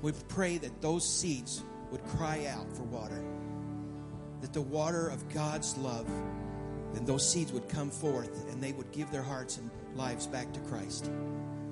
We 0.01 0.11
pray 0.27 0.57
that 0.57 0.81
those 0.81 1.07
seeds 1.07 1.63
would 1.91 2.03
cry 2.05 2.45
out 2.47 2.71
for 2.75 2.83
water, 2.83 3.23
that 4.41 4.53
the 4.53 4.61
water 4.61 5.07
of 5.07 5.27
God's 5.33 5.77
love 5.77 6.07
and 6.95 7.05
those 7.05 7.29
seeds 7.29 7.51
would 7.51 7.67
come 7.67 7.89
forth 7.89 8.49
and 8.51 8.61
they 8.61 8.71
would 8.71 8.91
give 8.91 9.11
their 9.11 9.21
hearts 9.21 9.57
and 9.57 9.69
lives 9.95 10.27
back 10.27 10.51
to 10.53 10.59
Christ. 10.61 11.09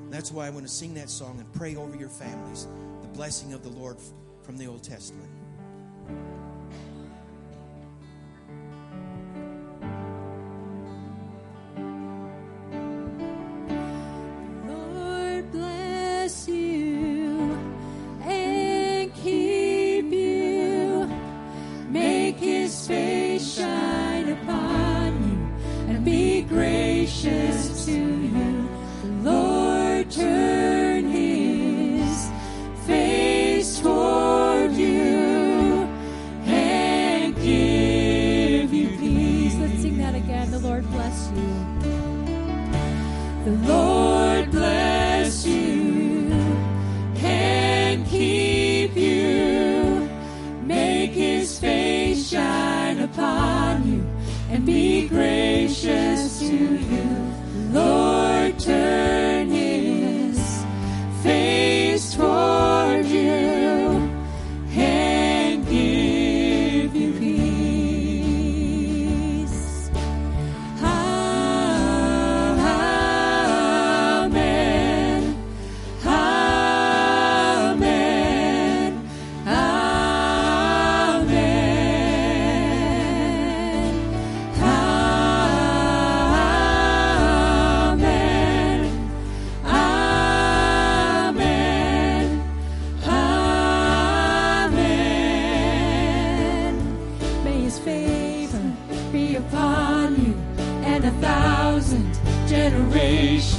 That's 0.10 0.32
why 0.32 0.48
I 0.48 0.50
want 0.50 0.66
to 0.66 0.72
sing 0.72 0.94
that 0.96 1.10
song 1.10 1.40
and 1.40 1.52
pray 1.54 1.76
over 1.76 1.96
your 1.96 2.10
families, 2.10 2.68
the 3.02 3.08
blessing 3.08 3.54
of 3.54 3.64
the 3.64 3.70
Lord 3.70 3.98
from 4.44 4.58
the 4.58 4.68
Old 4.68 4.84
Testament. 4.84 5.30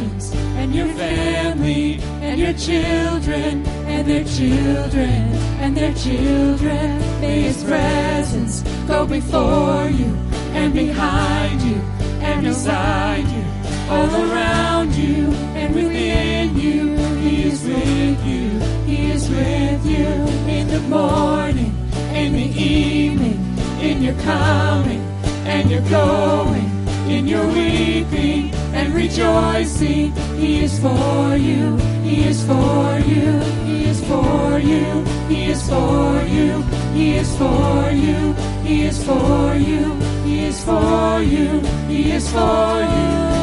Generations 0.05 0.35
and 0.57 0.75
your 0.75 0.89
family 0.89 2.01
and 2.21 2.41
your 2.41 2.53
children 2.55 3.67
and 3.87 4.07
their 4.07 4.25
children 4.25 5.33
and 5.61 5.77
their 5.77 5.95
children. 5.95 7.21
May 7.21 7.43
his 7.43 7.63
presence 7.65 8.63
go 8.87 9.07
before 9.07 9.89
you 9.89 10.17
and 10.55 10.73
behind 10.73 11.61
you 11.63 11.77
and 12.21 12.43
beside 12.43 13.27
you, 13.29 13.45
all 13.91 14.31
around 14.31 14.95
you 14.95 15.31
and 15.55 15.75
within 15.75 16.59
you. 16.59 16.97
He 17.19 17.45
is 17.45 17.65
with 17.65 18.27
you. 18.27 18.61
He 18.87 19.11
is 19.11 19.29
with 19.29 19.87
you 19.87 20.07
in 20.49 20.69
the 20.69 20.81
morning, 20.81 21.75
in 22.13 22.33
the 22.33 22.63
evening, 22.63 23.41
in 23.81 24.03
your 24.03 24.15
coming 24.23 25.01
and 25.47 25.71
your 25.71 25.83
going, 25.83 26.71
in 27.09 27.27
your 27.27 27.47
weeping 27.49 28.64
and 28.85 28.95
rejoicing. 28.95 30.13
He 30.37 30.65
is 30.65 30.79
for 30.79 31.37
you, 31.37 31.77
He 32.03 32.25
is 32.25 32.45
for 32.45 32.99
you, 33.07 33.41
He 33.65 33.85
is 33.85 34.01
for 34.05 34.59
you, 34.59 35.05
He 35.29 35.47
is 35.47 35.69
for 35.69 36.23
you, 36.25 36.63
He 36.93 37.17
is 37.17 37.37
for 37.37 37.91
you, 37.91 38.35
He 38.63 38.85
is 38.85 39.05
for 39.05 39.55
you, 39.55 39.95
He 40.25 40.45
is 40.45 40.65
for 40.65 41.21
you, 41.23 41.61
He 41.89 42.13
is 42.13 42.31
for 42.31 42.81
you. 42.81 43.34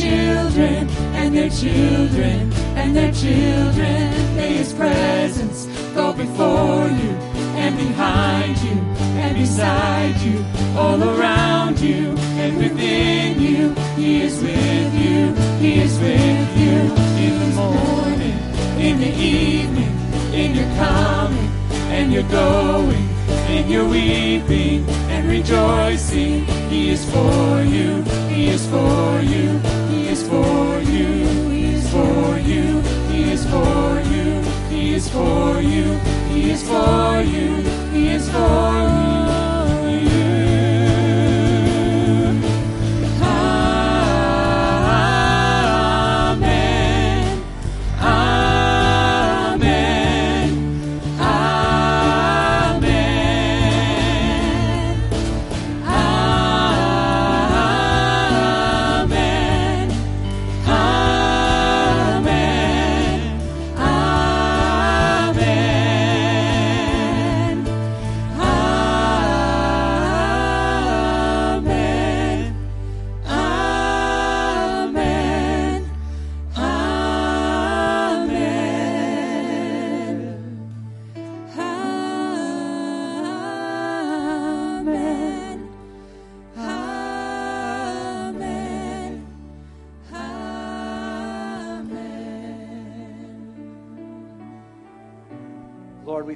Children 0.00 0.88
and 1.14 1.36
their 1.36 1.50
children 1.50 2.52
and 2.76 2.96
their 2.96 3.12
children. 3.12 4.36
May 4.36 4.54
His 4.54 4.72
presence 4.72 5.66
go 5.94 6.12
before 6.12 6.88
you 6.88 7.12
and 7.62 7.76
behind 7.76 8.58
you 8.58 8.78
and 9.22 9.36
beside 9.36 10.16
you, 10.20 10.44
all 10.76 11.02
around 11.02 11.78
you 11.80 12.16
and 12.42 12.56
within 12.58 13.40
you. 13.40 13.74
He 13.96 14.22
is 14.22 14.42
with 14.42 14.94
you. 14.94 15.32
He 15.60 15.80
is 15.80 15.98
with 15.98 16.58
you 16.58 16.78
in 17.24 17.38
the 17.40 17.50
morning, 17.56 18.38
in 18.78 19.00
the 19.00 19.12
evening, 19.14 19.94
in 20.34 20.54
your 20.54 20.70
coming 20.76 21.50
and 21.94 22.12
your 22.12 22.24
going, 22.24 23.03
in 23.54 23.68
your 23.68 23.88
weeping 23.88 24.84
and 25.08 25.28
rejoicing. 25.28 26.44
He 26.68 26.90
is 26.90 27.04
for 27.10 27.62
you, 27.62 28.02
He 28.28 28.48
is 28.48 28.66
for 28.66 29.20
you, 29.22 29.58
He 29.90 30.08
is 30.08 30.26
for 30.28 30.80
you, 30.80 31.10
He 31.50 31.74
is 31.74 31.88
for 31.90 32.38
you, 32.38 32.82
He 33.10 33.32
is 33.32 33.46
for 33.46 34.00
you, 34.00 34.42
He 34.70 34.94
is 34.94 35.08
for 35.08 35.60
you, 35.60 35.98
He 36.32 36.50
is 36.50 36.62
for 36.68 37.22
you, 37.22 37.62
He 37.92 38.08
is 38.08 38.28
for 38.30 39.28
you. 39.28 39.33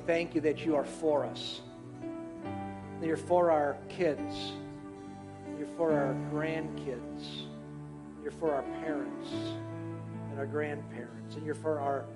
Thank 0.09 0.35
you 0.35 0.41
that 0.41 0.65
you 0.65 0.75
are 0.75 0.87
for 0.87 1.27
us. 1.27 1.61
That 2.99 3.07
you're 3.07 3.19
for 3.19 3.51
our 3.51 3.77
kids. 3.91 4.53
You're 5.59 5.69
for 5.77 5.93
our 5.93 6.17
grandkids. 6.33 7.43
You're 8.23 8.33
for 8.33 8.55
our 8.55 8.63
parents 8.83 9.29
and 10.31 10.39
our 10.39 10.47
grandparents. 10.47 11.37
And 11.37 11.45
you're 11.45 11.55
for 11.55 11.79
our 11.79 12.07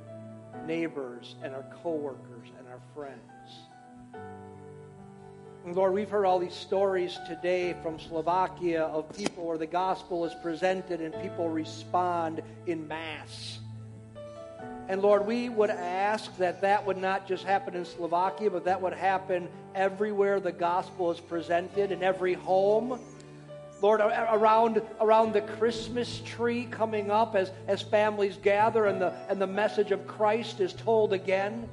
neighbors 0.66 1.36
and 1.42 1.54
our 1.54 1.66
coworkers 1.82 2.48
and 2.58 2.66
our 2.66 2.80
friends. 2.94 3.20
And 5.66 5.76
Lord, 5.76 5.92
we've 5.92 6.08
heard 6.08 6.24
all 6.24 6.38
these 6.38 6.54
stories 6.54 7.18
today 7.28 7.76
from 7.82 8.00
Slovakia 8.00 8.84
of 8.84 9.14
people 9.14 9.44
where 9.44 9.58
the 9.58 9.66
gospel 9.66 10.24
is 10.24 10.32
presented 10.42 11.02
and 11.02 11.12
people 11.20 11.50
respond 11.50 12.40
in 12.66 12.88
mass. 12.88 13.58
And 14.88 15.00
Lord, 15.00 15.26
we 15.26 15.48
would 15.48 15.70
ask 15.70 16.36
that 16.38 16.60
that 16.60 16.84
would 16.84 16.98
not 16.98 17.26
just 17.26 17.44
happen 17.44 17.74
in 17.74 17.84
Slovakia, 17.84 18.50
but 18.50 18.64
that 18.64 18.82
would 18.82 18.92
happen 18.92 19.48
everywhere 19.74 20.40
the 20.40 20.52
gospel 20.52 21.10
is 21.10 21.20
presented, 21.20 21.92
in 21.92 22.02
every 22.02 22.34
home. 22.34 23.00
Lord, 23.80 24.00
around, 24.00 24.82
around 25.00 25.32
the 25.32 25.40
Christmas 25.40 26.20
tree 26.24 26.66
coming 26.70 27.10
up 27.10 27.34
as, 27.34 27.50
as 27.66 27.80
families 27.82 28.36
gather 28.36 28.86
and 28.86 29.00
the, 29.00 29.12
and 29.28 29.40
the 29.40 29.46
message 29.46 29.92
of 29.92 30.06
Christ 30.06 30.60
is 30.60 30.72
told 30.72 31.12
again. 31.12 31.68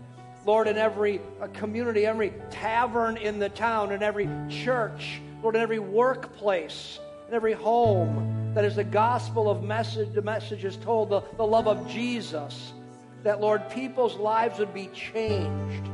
Lord, 0.45 0.67
in 0.67 0.77
every 0.77 1.19
uh, 1.41 1.47
community, 1.47 2.05
every 2.05 2.33
tavern 2.49 3.17
in 3.17 3.37
the 3.37 3.49
town, 3.49 3.91
in 3.91 4.01
every 4.01 4.29
church, 4.49 5.19
Lord, 5.43 5.55
in 5.55 5.61
every 5.61 5.79
workplace, 5.79 6.99
in 7.27 7.33
every 7.33 7.53
home, 7.53 8.53
that 8.55 8.65
is 8.65 8.75
the 8.75 8.83
gospel 8.83 9.49
of 9.49 9.61
message, 9.61 10.13
the 10.13 10.21
message 10.21 10.63
is 10.63 10.77
told, 10.77 11.09
the, 11.09 11.21
the 11.37 11.45
love 11.45 11.67
of 11.67 11.87
Jesus 11.87 12.73
that 13.23 13.41
Lord, 13.41 13.69
people's 13.69 14.15
lives 14.15 14.59
would 14.59 14.73
be 14.73 14.87
changed. 14.87 15.89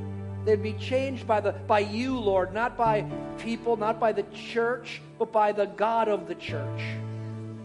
They'd 0.45 0.61
be 0.61 0.73
changed 0.73 1.26
by 1.26 1.39
the 1.41 1.53
by 1.53 1.80
you, 1.80 2.19
Lord, 2.19 2.53
not 2.53 2.78
by 2.78 3.03
people, 3.39 3.78
not 3.78 3.99
by 3.99 4.11
the 4.11 4.23
church, 4.34 5.01
but 5.17 5.32
by 5.32 5.51
the 5.51 5.65
God 5.65 6.07
of 6.07 6.28
the 6.28 6.36
church. 6.36 6.82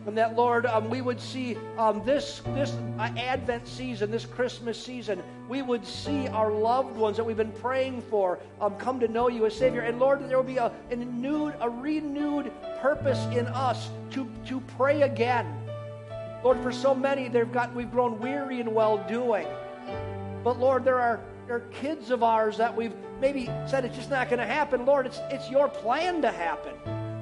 And 0.06 0.16
that, 0.16 0.34
Lord, 0.34 0.64
um, 0.64 0.88
we 0.88 1.02
would 1.02 1.20
see 1.20 1.58
um, 1.76 2.02
this 2.06 2.40
this 2.54 2.74
Advent 2.98 3.68
season, 3.68 4.10
this 4.10 4.24
Christmas 4.24 4.82
season, 4.82 5.22
we 5.46 5.60
would 5.60 5.86
see 5.86 6.26
our 6.28 6.50
loved 6.50 6.96
ones 6.96 7.18
that 7.18 7.24
we've 7.24 7.36
been 7.36 7.52
praying 7.52 8.00
for 8.02 8.38
um, 8.62 8.74
come 8.76 8.98
to 9.00 9.08
know 9.08 9.28
you 9.28 9.44
as 9.44 9.54
Savior. 9.54 9.82
And 9.82 9.98
Lord, 10.00 10.26
there 10.26 10.38
will 10.38 10.44
be 10.44 10.56
a, 10.56 10.72
a 10.90 10.96
renewed, 10.96 11.54
a 11.60 11.68
renewed 11.68 12.50
purpose 12.80 13.22
in 13.26 13.46
us 13.48 13.90
to 14.12 14.26
to 14.46 14.60
pray 14.78 15.02
again. 15.02 15.46
Lord, 16.42 16.60
for 16.62 16.72
so 16.72 16.94
many, 16.94 17.28
they've 17.28 17.52
got, 17.52 17.74
we've 17.74 17.90
grown 17.90 18.18
weary 18.18 18.60
in 18.60 18.72
well 18.72 18.98
doing. 19.08 19.46
But 20.42 20.58
Lord, 20.58 20.84
there 20.84 20.98
are, 20.98 21.20
there 21.46 21.56
are 21.56 21.68
kids 21.70 22.10
of 22.10 22.22
ours 22.22 22.56
that 22.56 22.74
we've 22.74 22.94
maybe 23.20 23.46
said 23.66 23.84
it's 23.84 23.96
just 23.96 24.10
not 24.10 24.28
going 24.30 24.38
to 24.38 24.46
happen. 24.46 24.86
Lord, 24.86 25.06
it's, 25.06 25.20
it's 25.30 25.50
your 25.50 25.68
plan 25.68 26.22
to 26.22 26.30
happen. 26.30 26.74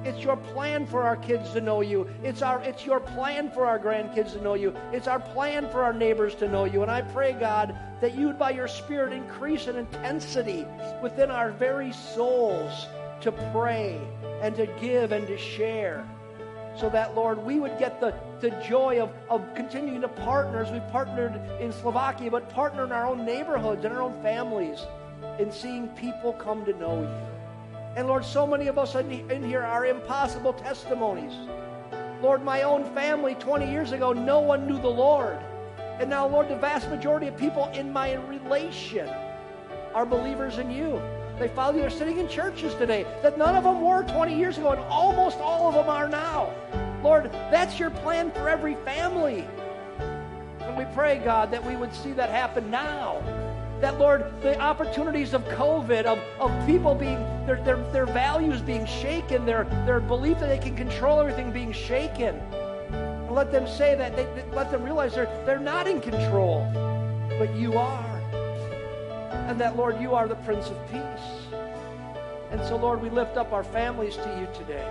It's 0.05 0.23
your 0.23 0.37
plan 0.37 0.87
for 0.87 1.03
our 1.03 1.17
kids 1.17 1.51
to 1.51 1.61
know 1.61 1.81
you. 1.81 2.07
It's, 2.23 2.41
our, 2.41 2.61
it's 2.61 2.85
your 2.85 3.01
plan 3.01 3.51
for 3.51 3.65
our 3.65 3.77
grandkids 3.77 4.31
to 4.31 4.41
know 4.41 4.53
you. 4.53 4.73
It's 4.93 5.07
our 5.07 5.19
plan 5.19 5.69
for 5.69 5.83
our 5.83 5.91
neighbors 5.91 6.35
to 6.35 6.47
know 6.47 6.63
you. 6.63 6.81
And 6.81 6.89
I 6.89 7.01
pray, 7.01 7.33
God, 7.33 7.77
that 7.99 8.15
you 8.15 8.27
would, 8.27 8.39
by 8.39 8.51
your 8.51 8.69
Spirit, 8.69 9.11
increase 9.11 9.67
in 9.67 9.75
intensity 9.75 10.65
within 11.03 11.29
our 11.29 11.51
very 11.51 11.91
souls 11.91 12.87
to 13.19 13.33
pray 13.51 13.99
and 14.41 14.55
to 14.55 14.67
give 14.79 15.11
and 15.11 15.27
to 15.27 15.37
share 15.37 16.07
so 16.75 16.89
that, 16.89 17.15
Lord, 17.15 17.43
we 17.43 17.59
would 17.59 17.77
get 17.77 17.99
the, 17.99 18.13
the 18.39 18.51
joy 18.65 19.01
of, 19.01 19.11
of 19.29 19.43
continuing 19.53 20.01
to 20.01 20.07
partner 20.07 20.63
as 20.63 20.71
we've 20.71 20.87
partnered 20.89 21.39
in 21.59 21.71
Slovakia, 21.71 22.31
but 22.31 22.49
partner 22.49 22.85
in 22.85 22.91
our 22.91 23.05
own 23.05 23.25
neighborhoods 23.25 23.83
and 23.83 23.93
our 23.93 24.01
own 24.01 24.21
families 24.21 24.85
in 25.39 25.51
seeing 25.51 25.87
people 25.89 26.33
come 26.33 26.63
to 26.65 26.73
know 26.73 27.01
you. 27.01 27.39
And 27.95 28.07
Lord, 28.07 28.23
so 28.23 28.45
many 28.45 28.67
of 28.67 28.77
us 28.77 28.95
in 28.95 29.43
here 29.43 29.63
are 29.63 29.85
impossible 29.85 30.53
testimonies. 30.53 31.33
Lord, 32.21 32.43
my 32.43 32.63
own 32.63 32.85
family 32.93 33.35
20 33.35 33.69
years 33.69 33.91
ago, 33.91 34.13
no 34.13 34.39
one 34.39 34.67
knew 34.67 34.79
the 34.79 34.87
Lord. 34.87 35.39
And 35.99 36.09
now, 36.09 36.27
Lord, 36.27 36.49
the 36.49 36.55
vast 36.55 36.89
majority 36.89 37.27
of 37.27 37.35
people 37.35 37.65
in 37.73 37.91
my 37.91 38.13
relation 38.13 39.09
are 39.93 40.05
believers 40.05 40.57
in 40.57 40.71
you. 40.71 41.01
They 41.39 41.47
follow 41.47 41.75
you. 41.75 41.81
They're 41.81 41.89
sitting 41.89 42.17
in 42.17 42.27
churches 42.27 42.75
today 42.75 43.05
that 43.23 43.37
none 43.37 43.55
of 43.55 43.63
them 43.63 43.81
were 43.81 44.03
20 44.03 44.37
years 44.37 44.57
ago, 44.57 44.71
and 44.71 44.81
almost 44.81 45.37
all 45.39 45.69
of 45.69 45.73
them 45.73 45.89
are 45.89 46.09
now. 46.09 46.53
Lord, 47.01 47.31
that's 47.49 47.79
your 47.79 47.89
plan 47.89 48.31
for 48.31 48.49
every 48.49 48.75
family. 48.83 49.47
And 50.59 50.77
we 50.77 50.83
pray, 50.93 51.19
God, 51.19 51.49
that 51.51 51.65
we 51.65 51.77
would 51.77 51.93
see 51.93 52.11
that 52.11 52.29
happen 52.29 52.69
now. 52.69 53.21
That, 53.79 53.97
Lord, 53.97 54.25
the 54.41 54.59
opportunities 54.59 55.33
of 55.33 55.45
COVID, 55.45 56.03
of, 56.03 56.19
of 56.39 56.67
people 56.67 56.93
being, 56.93 57.19
their, 57.45 57.63
their, 57.63 57.77
their 57.93 58.05
values 58.05 58.61
being 58.61 58.85
shaken, 58.85 59.45
their, 59.45 59.63
their 59.85 60.01
belief 60.01 60.39
that 60.39 60.49
they 60.49 60.57
can 60.57 60.75
control 60.75 61.21
everything 61.21 61.53
being 61.53 61.71
shaken. 61.71 62.35
And 62.91 63.31
let 63.31 63.53
them 63.53 63.65
say 63.65 63.95
that, 63.95 64.17
they, 64.17 64.27
let 64.51 64.69
them 64.71 64.83
realize 64.83 65.15
they're, 65.15 65.43
they're 65.45 65.57
not 65.57 65.87
in 65.87 66.01
control, 66.01 66.69
but 67.39 67.55
you 67.55 67.77
are. 67.77 68.08
And 69.31 69.59
that, 69.59 69.77
Lord, 69.77 70.01
you 70.01 70.15
are 70.15 70.27
the 70.27 70.35
Prince 70.35 70.67
of 70.69 70.91
Peace. 70.91 71.53
And 72.51 72.61
so, 72.61 72.75
Lord, 72.75 73.01
we 73.01 73.09
lift 73.09 73.37
up 73.37 73.53
our 73.53 73.63
families 73.63 74.15
to 74.15 74.39
you 74.39 74.47
today. 74.57 74.87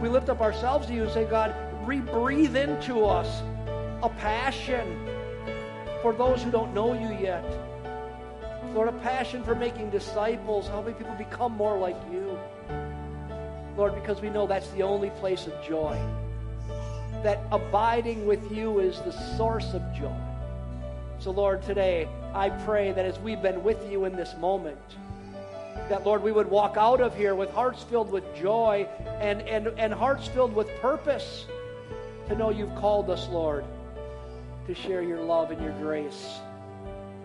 We 0.00 0.08
lift 0.08 0.28
up 0.28 0.40
ourselves 0.40 0.86
to 0.86 0.94
you 0.94 1.02
and 1.02 1.12
say, 1.12 1.24
God, 1.24 1.54
rebreathe 1.84 2.54
into 2.54 3.04
us 3.04 3.42
a 4.02 4.08
passion 4.08 5.08
for 6.02 6.12
those 6.12 6.42
who 6.42 6.50
don't 6.50 6.72
know 6.74 6.92
you 6.92 7.16
yet. 7.20 7.44
Lord, 8.72 8.88
a 8.88 8.92
passion 8.92 9.42
for 9.42 9.54
making 9.54 9.90
disciples, 9.90 10.68
helping 10.68 10.94
people 10.94 11.14
become 11.14 11.52
more 11.52 11.78
like 11.78 11.96
you. 12.12 12.38
Lord, 13.76 13.94
because 13.94 14.20
we 14.20 14.30
know 14.30 14.46
that's 14.46 14.68
the 14.70 14.82
only 14.82 15.10
place 15.10 15.46
of 15.46 15.54
joy. 15.66 15.98
That 17.22 17.40
abiding 17.50 18.26
with 18.26 18.52
you 18.52 18.78
is 18.80 19.00
the 19.00 19.12
source 19.36 19.74
of 19.74 19.82
joy. 19.94 20.14
So, 21.18 21.30
Lord, 21.30 21.62
today 21.62 22.08
I 22.34 22.50
pray 22.50 22.90
that 22.90 23.04
as 23.04 23.18
we've 23.20 23.40
been 23.40 23.62
with 23.62 23.88
you 23.88 24.04
in 24.06 24.16
this 24.16 24.34
moment, 24.40 24.78
that, 25.88 26.04
Lord, 26.04 26.22
we 26.22 26.32
would 26.32 26.50
walk 26.50 26.76
out 26.76 27.00
of 27.00 27.16
here 27.16 27.34
with 27.34 27.50
hearts 27.52 27.82
filled 27.84 28.10
with 28.10 28.24
joy 28.34 28.88
and, 29.20 29.42
and, 29.42 29.68
and 29.78 29.92
hearts 29.92 30.26
filled 30.26 30.54
with 30.54 30.68
purpose. 30.80 31.46
to 32.28 32.34
know 32.34 32.50
you've 32.50 32.74
called 32.76 33.10
us, 33.10 33.28
Lord, 33.28 33.64
to 34.66 34.74
share 34.74 35.02
your 35.02 35.20
love 35.20 35.50
and 35.50 35.62
your 35.62 35.72
grace 35.74 36.38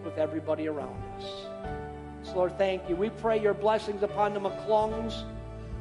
with 0.04 0.18
everybody 0.18 0.68
around 0.68 1.02
us. 1.18 1.26
So, 2.24 2.36
Lord, 2.36 2.58
thank 2.58 2.88
you. 2.90 2.96
We 2.96 3.10
pray 3.10 3.42
your 3.42 3.54
blessings 3.54 4.04
upon 4.04 4.34
the 4.34 4.40
McClungs. 4.42 5.24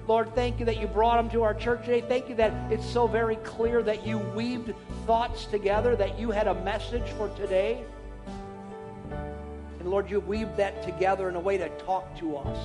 Lord, 0.07 0.35
thank 0.35 0.59
you 0.59 0.64
that 0.66 0.81
you 0.81 0.87
brought 0.87 1.16
them 1.16 1.29
to 1.31 1.43
our 1.43 1.53
church 1.53 1.85
today. 1.85 2.01
Thank 2.01 2.29
you 2.29 2.35
that 2.37 2.72
it's 2.72 2.87
so 2.87 3.07
very 3.07 3.37
clear 3.37 3.83
that 3.83 4.07
you 4.07 4.18
weaved 4.18 4.72
thoughts 5.05 5.45
together, 5.47 5.97
that 5.97 6.18
you 6.18 6.31
had 6.31 6.47
a 6.47 6.55
message 6.64 7.11
for 7.18 7.29
today. 7.37 7.85
Lord, 9.89 10.11
you 10.11 10.20
weaved 10.20 10.57
that 10.57 10.82
together 10.82 11.28
in 11.28 11.36
a 11.36 11.41
way 11.41 11.59
to 11.59 11.68
talk 11.80 12.16
to 12.18 12.36
us. 12.36 12.59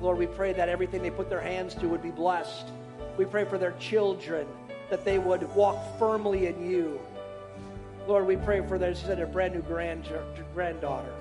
Lord, 0.00 0.18
we 0.18 0.26
pray 0.26 0.52
that 0.52 0.68
everything 0.68 1.02
they 1.02 1.10
put 1.10 1.28
their 1.28 1.40
hands 1.40 1.74
to 1.76 1.88
would 1.88 2.02
be 2.02 2.10
blessed. 2.10 2.66
We 3.16 3.24
pray 3.24 3.44
for 3.44 3.58
their 3.58 3.72
children, 3.72 4.46
that 4.88 5.04
they 5.04 5.18
would 5.18 5.42
walk 5.54 5.76
firmly 5.98 6.46
in 6.46 6.70
you. 6.70 7.00
Lord, 8.06 8.26
we 8.26 8.36
pray 8.36 8.66
for 8.66 8.78
their, 8.78 8.94
their 8.94 9.26
brand 9.26 9.54
new 9.54 9.62
grand, 9.62 10.08
granddaughter 10.54 11.12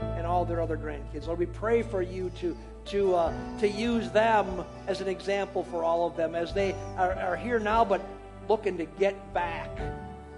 and 0.00 0.26
all 0.26 0.44
their 0.44 0.60
other 0.60 0.76
grandkids. 0.76 1.26
Lord, 1.26 1.38
we 1.38 1.46
pray 1.46 1.82
for 1.82 2.02
you 2.02 2.30
to, 2.40 2.56
to, 2.86 3.14
uh, 3.14 3.58
to 3.60 3.68
use 3.68 4.10
them 4.10 4.64
as 4.86 5.00
an 5.00 5.08
example 5.08 5.64
for 5.64 5.84
all 5.84 6.06
of 6.06 6.16
them 6.16 6.34
as 6.34 6.52
they 6.52 6.74
are, 6.96 7.12
are 7.14 7.36
here 7.36 7.58
now 7.58 7.84
but 7.84 8.00
looking 8.48 8.76
to 8.78 8.84
get 8.84 9.32
back 9.32 9.70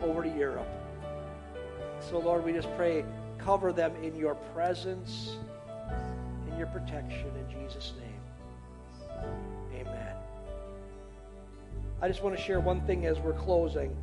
over 0.03 0.23
to 0.23 0.29
Europe. 0.29 0.69
So, 2.01 2.19
Lord, 2.19 2.45
we 2.45 2.53
just 2.53 2.69
pray, 2.77 3.05
cover 3.47 3.73
them 3.73 3.95
in 4.03 4.17
your 4.17 4.35
presence, 4.53 5.37
in 6.51 6.59
your 6.59 6.67
protection, 6.67 7.29
in 7.29 7.63
Jesus' 7.63 7.93
name. 8.01 9.23
Amen. 9.73 10.17
I 12.03 12.09
just 12.09 12.25
want 12.25 12.37
to 12.37 12.43
share 12.43 12.59
one 12.59 12.81
thing 12.89 13.07
as 13.07 13.21
we're 13.21 13.35
closing. 13.35 13.97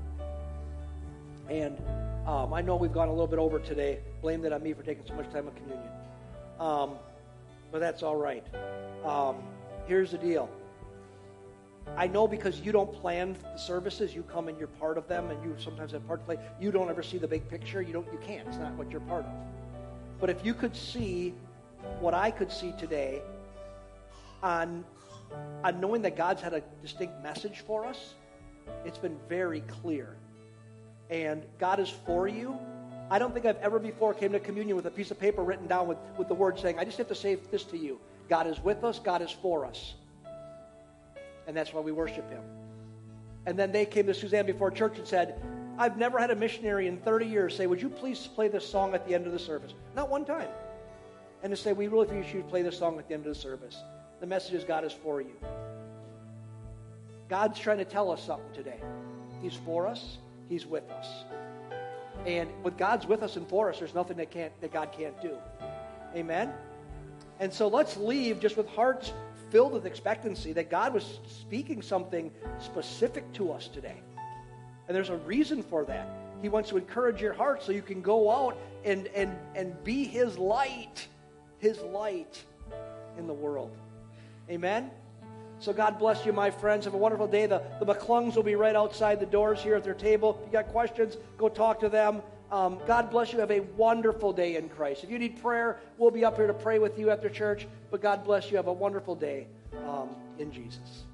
And 1.49 1.77
um, 2.25 2.53
I 2.53 2.61
know 2.61 2.77
we've 2.77 2.93
gone 2.93 3.09
a 3.09 3.11
little 3.11 3.27
bit 3.27 3.37
over 3.37 3.59
today. 3.59 3.99
Blame 4.21 4.41
that 4.43 4.53
on 4.53 4.63
me 4.63 4.71
for 4.71 4.81
taking 4.81 5.05
so 5.05 5.13
much 5.13 5.29
time 5.33 5.45
of 5.45 5.55
communion. 5.55 5.91
Um, 6.57 6.91
but 7.69 7.79
that's 7.79 8.01
all 8.01 8.15
right. 8.15 8.45
Um, 9.03 9.35
here's 9.87 10.11
the 10.11 10.19
deal. 10.19 10.49
I 11.95 12.07
know 12.07 12.27
because 12.27 12.59
you 12.59 12.71
don't 12.71 12.91
plan 12.91 13.36
the 13.41 13.57
services, 13.57 14.15
you 14.15 14.23
come 14.23 14.47
and 14.47 14.57
you're 14.57 14.67
part 14.67 14.97
of 14.97 15.07
them, 15.07 15.29
and 15.29 15.43
you 15.43 15.55
sometimes 15.59 15.91
have 15.91 16.05
part 16.07 16.21
to 16.21 16.25
play. 16.25 16.39
You 16.59 16.71
don't 16.71 16.89
ever 16.89 17.03
see 17.03 17.17
the 17.17 17.27
big 17.27 17.47
picture. 17.49 17.81
You 17.81 17.93
don't. 17.93 18.07
You 18.11 18.19
can't. 18.25 18.47
It's 18.47 18.57
not 18.57 18.73
what 18.73 18.89
you're 18.89 19.01
part 19.01 19.25
of. 19.25 19.31
But 20.19 20.29
if 20.29 20.45
you 20.45 20.53
could 20.53 20.75
see 20.75 21.34
what 21.99 22.13
I 22.13 22.31
could 22.31 22.51
see 22.51 22.73
today, 22.79 23.21
on 24.41 24.84
on 25.63 25.79
knowing 25.79 26.01
that 26.03 26.15
God's 26.15 26.41
had 26.41 26.53
a 26.53 26.61
distinct 26.81 27.21
message 27.23 27.61
for 27.61 27.86
us, 27.86 28.13
it's 28.86 28.97
been 28.97 29.17
very 29.27 29.61
clear 29.61 30.15
and 31.09 31.43
God 31.59 31.79
is 31.79 31.89
for 31.89 32.27
you, 32.27 32.57
I 33.09 33.19
don't 33.19 33.34
think 33.34 33.45
I've 33.45 33.57
ever 33.57 33.79
before 33.79 34.13
came 34.13 34.31
to 34.31 34.39
communion 34.39 34.75
with 34.75 34.86
a 34.86 34.91
piece 34.91 35.11
of 35.11 35.19
paper 35.19 35.43
written 35.43 35.67
down 35.67 35.88
with, 35.88 35.97
with 36.17 36.27
the 36.27 36.34
word 36.34 36.57
saying, 36.57 36.79
I 36.79 36.86
just 36.86 36.97
have 36.97 37.07
to 37.09 37.15
say 37.15 37.36
this 37.36 37.63
to 37.65 37.77
you 37.77 37.99
God 38.29 38.47
is 38.47 38.59
with 38.59 38.84
us, 38.84 38.99
God 38.99 39.21
is 39.21 39.31
for 39.31 39.65
us. 39.65 39.93
And 41.47 41.55
that's 41.55 41.73
why 41.73 41.81
we 41.81 41.91
worship 41.91 42.29
Him. 42.29 42.43
And 43.45 43.57
then 43.57 43.71
they 43.71 43.85
came 43.85 44.05
to 44.07 44.13
Suzanne 44.13 44.45
before 44.45 44.71
church 44.71 44.97
and 44.97 45.07
said, 45.07 45.41
I've 45.77 45.97
never 45.97 46.19
had 46.19 46.31
a 46.31 46.35
missionary 46.35 46.87
in 46.87 46.97
30 46.97 47.25
years 47.25 47.55
say, 47.55 47.67
Would 47.67 47.81
you 47.81 47.89
please 47.89 48.27
play 48.27 48.47
this 48.47 48.67
song 48.67 48.93
at 48.93 49.07
the 49.07 49.13
end 49.13 49.25
of 49.25 49.33
the 49.33 49.39
service? 49.39 49.73
Not 49.95 50.09
one 50.09 50.23
time. 50.25 50.47
And 51.41 51.51
to 51.51 51.57
say, 51.57 51.73
We 51.73 51.87
really 51.87 52.07
think 52.07 52.25
you 52.25 52.31
should 52.31 52.47
play 52.47 52.61
this 52.61 52.77
song 52.77 52.97
at 52.99 53.07
the 53.07 53.13
end 53.13 53.25
of 53.25 53.33
the 53.33 53.39
service. 53.39 53.77
The 54.19 54.27
message 54.27 54.53
is 54.53 54.63
God 54.63 54.85
is 54.85 54.93
for 54.93 55.21
you. 55.21 55.35
God's 57.27 57.59
trying 57.59 57.79
to 57.79 57.85
tell 57.85 58.11
us 58.11 58.23
something 58.23 58.53
today. 58.53 58.79
He's 59.41 59.55
for 59.55 59.87
us. 59.87 60.17
He's 60.47 60.65
with 60.65 60.89
us. 60.91 61.07
And 62.25 62.49
with 62.63 62.77
God's 62.77 63.07
with 63.07 63.23
us 63.23 63.35
and 63.35 63.47
for 63.47 63.69
us, 63.69 63.79
there's 63.79 63.95
nothing 63.95 64.17
that 64.17 64.31
can't 64.31 64.53
that 64.61 64.71
God 64.71 64.91
can't 64.91 65.19
do. 65.21 65.35
Amen. 66.15 66.53
And 67.39 67.51
so 67.51 67.67
let's 67.67 67.97
leave 67.97 68.39
just 68.39 68.55
with 68.55 68.69
hearts 68.69 69.11
filled 69.53 69.71
with 69.71 69.85
expectancy 69.85 70.51
that 70.51 70.71
God 70.71 70.95
was 70.95 71.19
speaking 71.27 71.83
something 71.83 72.31
specific 72.59 73.31
to 73.33 73.51
us 73.51 73.67
today. 73.67 74.01
And 74.87 74.97
there's 74.97 75.11
a 75.11 75.17
reason 75.17 75.61
for 75.61 75.85
that. 75.85 76.09
He 76.41 76.49
wants 76.49 76.69
to 76.69 76.77
encourage 76.77 77.21
your 77.21 77.33
heart 77.33 77.61
so 77.61 77.71
you 77.71 77.83
can 77.83 78.01
go 78.01 78.31
out 78.31 78.57
and 78.83 79.05
and 79.15 79.37
and 79.55 79.81
be 79.83 80.05
his 80.05 80.39
light, 80.39 81.07
his 81.59 81.79
light 81.81 82.43
in 83.15 83.27
the 83.27 83.33
world. 83.33 83.77
Amen. 84.49 84.89
So 85.59 85.71
God 85.71 85.99
bless 85.99 86.25
you, 86.25 86.33
my 86.33 86.49
friends. 86.49 86.85
Have 86.85 86.95
a 86.95 86.97
wonderful 86.97 87.27
day. 87.27 87.45
The, 87.45 87.61
the 87.79 87.85
McClungs 87.85 88.35
will 88.35 88.43
be 88.43 88.55
right 88.55 88.75
outside 88.75 89.19
the 89.19 89.27
doors 89.27 89.61
here 89.61 89.75
at 89.75 89.83
their 89.83 89.93
table. 89.93 90.39
If 90.41 90.47
you 90.47 90.51
got 90.51 90.69
questions, 90.69 91.15
go 91.37 91.47
talk 91.47 91.79
to 91.81 91.89
them. 91.89 92.23
Um, 92.53 92.77
God 92.85 93.09
bless 93.09 93.33
you. 93.33 93.39
Have 93.39 93.49
a 93.49 93.61
wonderful 93.61 94.31
day 94.31 94.57
in 94.57 94.69
Christ. 94.69 95.03
If 95.03 95.09
you 95.09 95.17
need 95.17 95.41
prayer, 95.41 95.79
we'll 95.97 96.11
be 96.11 96.23
up 96.23 96.35
here 96.37 96.45
to 96.45 96.53
pray 96.53 96.77
with 96.77 96.99
you 96.99 97.09
after 97.09 97.27
church. 97.27 97.65
But 97.89 97.99
God 97.99 98.23
bless 98.23 98.51
you. 98.51 98.57
Have 98.57 98.67
a 98.67 98.73
wonderful 98.73 99.15
day 99.15 99.47
um, 99.87 100.09
in 100.37 100.51
Jesus. 100.51 101.05